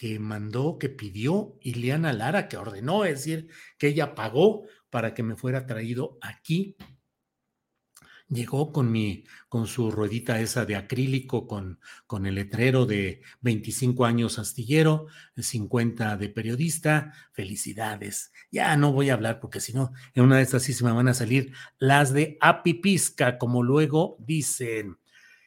que 0.00 0.18
mandó, 0.18 0.78
que 0.78 0.88
pidió 0.88 1.58
Ileana 1.60 2.14
Lara, 2.14 2.48
que 2.48 2.56
ordenó, 2.56 3.04
es 3.04 3.18
decir, 3.18 3.48
que 3.76 3.88
ella 3.88 4.14
pagó 4.14 4.64
para 4.88 5.12
que 5.12 5.22
me 5.22 5.36
fuera 5.36 5.66
traído 5.66 6.16
aquí. 6.22 6.74
Llegó 8.26 8.72
con 8.72 8.90
mi, 8.90 9.24
con 9.50 9.66
su 9.66 9.90
ruedita 9.90 10.40
esa 10.40 10.64
de 10.64 10.76
acrílico, 10.76 11.46
con, 11.46 11.80
con 12.06 12.24
el 12.24 12.36
letrero 12.36 12.86
de 12.86 13.20
25 13.42 14.06
años 14.06 14.38
astillero, 14.38 15.08
50 15.36 16.16
de 16.16 16.30
periodista. 16.30 17.12
Felicidades. 17.32 18.32
Ya 18.50 18.74
no 18.78 18.94
voy 18.94 19.10
a 19.10 19.14
hablar 19.14 19.38
porque 19.38 19.60
si 19.60 19.74
no, 19.74 19.92
en 20.14 20.24
una 20.24 20.38
de 20.38 20.44
estas 20.44 20.62
sí 20.62 20.72
se 20.72 20.82
me 20.82 20.92
van 20.92 21.08
a 21.08 21.14
salir 21.14 21.52
las 21.78 22.14
de 22.14 22.38
apipisca, 22.40 23.36
como 23.36 23.62
luego 23.62 24.16
dicen. 24.18 24.99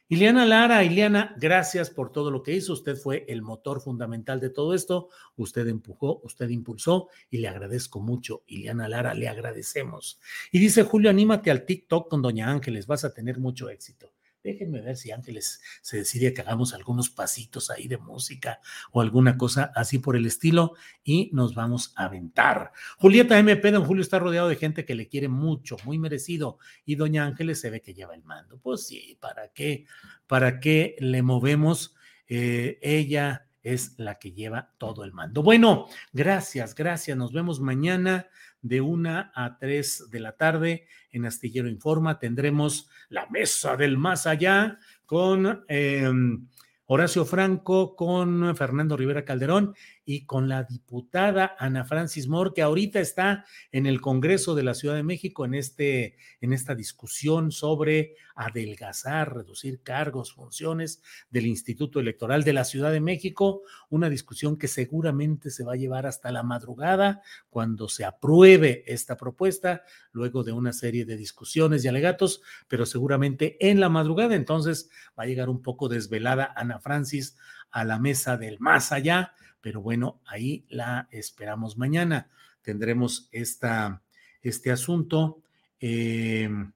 Ileana 0.09 0.45
Lara, 0.45 0.83
Ileana, 0.83 1.33
gracias 1.39 1.89
por 1.89 2.11
todo 2.11 2.29
lo 2.29 2.43
que 2.43 2.53
hizo. 2.53 2.73
Usted 2.73 2.95
fue 2.95 3.25
el 3.27 3.41
motor 3.41 3.81
fundamental 3.81 4.39
de 4.39 4.49
todo 4.49 4.73
esto. 4.73 5.09
Usted 5.35 5.67
empujó, 5.67 6.21
usted 6.23 6.49
impulsó 6.49 7.07
y 7.29 7.39
le 7.39 7.47
agradezco 7.47 7.99
mucho. 7.99 8.43
Ileana 8.47 8.87
Lara, 8.87 9.13
le 9.13 9.27
agradecemos. 9.27 10.19
Y 10.51 10.59
dice 10.59 10.83
Julio, 10.83 11.09
anímate 11.09 11.49
al 11.49 11.65
TikTok 11.65 12.09
con 12.09 12.21
Doña 12.21 12.49
Ángeles, 12.49 12.85
vas 12.85 13.05
a 13.05 13.13
tener 13.13 13.39
mucho 13.39 13.69
éxito. 13.69 14.12
Déjenme 14.43 14.81
ver 14.81 14.97
si 14.97 15.11
Ángeles 15.11 15.61
se 15.81 15.97
decide 15.97 16.33
que 16.33 16.41
hagamos 16.41 16.73
algunos 16.73 17.09
pasitos 17.09 17.69
ahí 17.69 17.87
de 17.87 17.97
música 17.97 18.59
o 18.91 18.99
alguna 18.99 19.37
cosa 19.37 19.71
así 19.73 19.99
por 19.99 20.17
el 20.17 20.25
estilo 20.25 20.73
y 21.03 21.29
nos 21.33 21.55
vamos 21.55 21.93
a 21.95 22.05
aventar. 22.05 22.73
Julieta 22.97 23.39
MP, 23.39 23.71
don 23.71 23.85
Julio 23.85 24.01
está 24.01 24.19
rodeado 24.19 24.49
de 24.49 24.57
gente 24.57 24.83
que 24.83 24.95
le 24.95 25.07
quiere 25.07 25.29
mucho, 25.29 25.77
muy 25.85 25.97
merecido 25.97 26.57
y 26.85 26.95
doña 26.95 27.25
Ángeles 27.25 27.61
se 27.61 27.69
ve 27.69 27.81
que 27.81 27.93
lleva 27.93 28.15
el 28.15 28.23
mando. 28.23 28.59
Pues 28.59 28.85
sí, 28.85 29.17
¿para 29.21 29.53
qué? 29.53 29.85
¿Para 30.27 30.59
qué 30.59 30.97
le 30.99 31.21
movemos? 31.21 31.95
Eh, 32.27 32.79
ella 32.81 33.47
es 33.63 33.97
la 33.97 34.19
que 34.19 34.33
lleva 34.33 34.71
todo 34.77 35.03
el 35.03 35.13
mando. 35.13 35.41
Bueno, 35.41 35.87
gracias, 36.11 36.75
gracias. 36.75 37.17
Nos 37.17 37.31
vemos 37.31 37.59
mañana 37.59 38.27
de 38.61 38.81
una 38.81 39.31
a 39.35 39.57
tres 39.57 40.09
de 40.11 40.19
la 40.19 40.33
tarde 40.33 40.87
en 41.11 41.25
Astillero 41.25 41.69
Informa. 41.69 42.19
Tendremos 42.19 42.89
la 43.09 43.27
mesa 43.27 43.75
del 43.77 43.97
más 43.97 44.27
allá 44.27 44.79
con 45.05 45.63
em, 45.67 46.47
Horacio 46.85 47.25
Franco, 47.25 47.95
con 47.95 48.55
Fernando 48.55 48.97
Rivera 48.97 49.25
Calderón 49.25 49.75
y 50.05 50.25
con 50.25 50.49
la 50.49 50.63
diputada 50.63 51.55
Ana 51.57 51.85
Francis 51.85 52.27
Moore, 52.27 52.51
que 52.53 52.61
ahorita 52.61 52.99
está 52.99 53.45
en 53.71 53.85
el 53.85 54.01
Congreso 54.01 54.55
de 54.55 54.63
la 54.63 54.73
Ciudad 54.73 54.95
de 54.95 55.03
México 55.03 55.45
en, 55.45 55.53
este, 55.53 56.17
en 56.41 56.53
esta 56.53 56.75
discusión 56.75 57.51
sobre 57.51 58.15
adelgazar, 58.35 59.35
reducir 59.35 59.81
cargos, 59.81 60.33
funciones 60.33 61.01
del 61.29 61.45
Instituto 61.45 61.99
Electoral 61.99 62.43
de 62.43 62.53
la 62.53 62.65
Ciudad 62.65 62.91
de 62.91 62.99
México, 62.99 63.61
una 63.89 64.09
discusión 64.09 64.57
que 64.57 64.67
seguramente 64.67 65.51
se 65.51 65.63
va 65.63 65.73
a 65.73 65.77
llevar 65.77 66.05
hasta 66.05 66.31
la 66.31 66.43
madrugada 66.43 67.21
cuando 67.49 67.87
se 67.87 68.05
apruebe 68.05 68.83
esta 68.87 69.17
propuesta, 69.17 69.83
luego 70.11 70.43
de 70.43 70.51
una 70.51 70.73
serie 70.73 71.05
de 71.05 71.15
discusiones 71.15 71.85
y 71.85 71.87
alegatos, 71.87 72.41
pero 72.67 72.85
seguramente 72.85 73.57
en 73.59 73.79
la 73.79 73.89
madrugada 73.89 74.35
entonces 74.35 74.89
va 75.17 75.23
a 75.23 75.27
llegar 75.27 75.49
un 75.49 75.61
poco 75.61 75.87
desvelada 75.87 76.53
Ana 76.55 76.79
Francis 76.79 77.37
a 77.71 77.83
la 77.83 77.99
mesa 77.99 78.37
del 78.37 78.59
más 78.59 78.91
allá 78.91 79.33
pero 79.63 79.81
bueno, 79.81 80.19
ahí 80.25 80.65
la 80.67 81.07
esperamos 81.09 81.77
mañana. 81.77 82.29
Tendremos 82.61 83.29
esta, 83.31 84.03
este 84.41 84.71
asunto. 84.71 85.41
Em, 85.79 86.73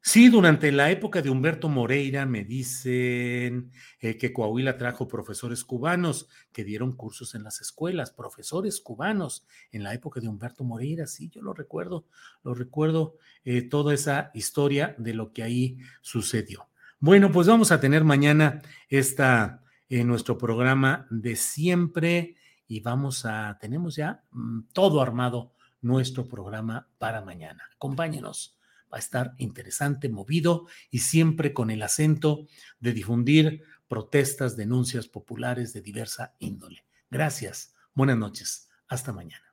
sí, 0.00 0.28
durante 0.28 0.70
la 0.70 0.92
época 0.92 1.20
de 1.20 1.28
Humberto 1.28 1.68
Moreira 1.68 2.24
me 2.24 2.44
dicen 2.44 3.72
eh, 3.98 4.16
que 4.16 4.32
Coahuila 4.32 4.78
trajo 4.78 5.08
profesores 5.08 5.64
cubanos 5.64 6.28
que 6.52 6.62
dieron 6.62 6.92
cursos 6.92 7.34
en 7.34 7.42
las 7.42 7.60
escuelas, 7.60 8.12
profesores 8.12 8.80
cubanos 8.80 9.44
en 9.72 9.82
la 9.82 9.92
época 9.92 10.20
de 10.20 10.28
Humberto 10.28 10.62
Moreira, 10.62 11.08
sí, 11.08 11.30
yo 11.30 11.42
lo 11.42 11.52
recuerdo, 11.52 12.06
lo 12.44 12.54
recuerdo 12.54 13.16
eh, 13.44 13.62
toda 13.62 13.92
esa 13.92 14.30
historia 14.34 14.94
de 14.98 15.14
lo 15.14 15.32
que 15.32 15.42
ahí 15.42 15.78
sucedió. 16.00 16.68
Bueno, 17.00 17.32
pues 17.32 17.48
vamos 17.48 17.72
a 17.72 17.80
tener 17.80 18.04
mañana 18.04 18.62
esta 18.88 19.64
en 19.90 20.06
nuestro 20.06 20.38
programa 20.38 21.06
de 21.10 21.36
siempre 21.36 22.36
y 22.66 22.80
vamos 22.80 23.26
a, 23.26 23.58
tenemos 23.60 23.96
ya 23.96 24.24
mm, 24.30 24.68
todo 24.72 25.02
armado 25.02 25.52
nuestro 25.82 26.28
programa 26.28 26.88
para 26.98 27.20
mañana. 27.20 27.68
Acompáñenos 27.74 28.56
va 28.92 28.96
a 28.96 29.00
estar 29.00 29.34
interesante, 29.38 30.08
movido 30.08 30.66
y 30.90 30.98
siempre 30.98 31.52
con 31.52 31.70
el 31.70 31.82
acento 31.82 32.46
de 32.78 32.92
difundir 32.92 33.62
protestas, 33.88 34.56
denuncias 34.56 35.08
populares 35.08 35.72
de 35.72 35.80
diversa 35.80 36.34
índole. 36.38 36.84
Gracias, 37.10 37.74
buenas 37.94 38.16
noches, 38.16 38.68
hasta 38.88 39.12
mañana. 39.12 39.44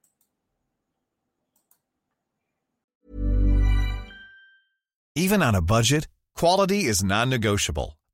Even 5.15 5.41
on 5.41 5.55
a 5.55 5.61
budget, 5.61 6.07
quality 6.35 6.85
is 6.85 7.03
non-negotiable. 7.03 7.97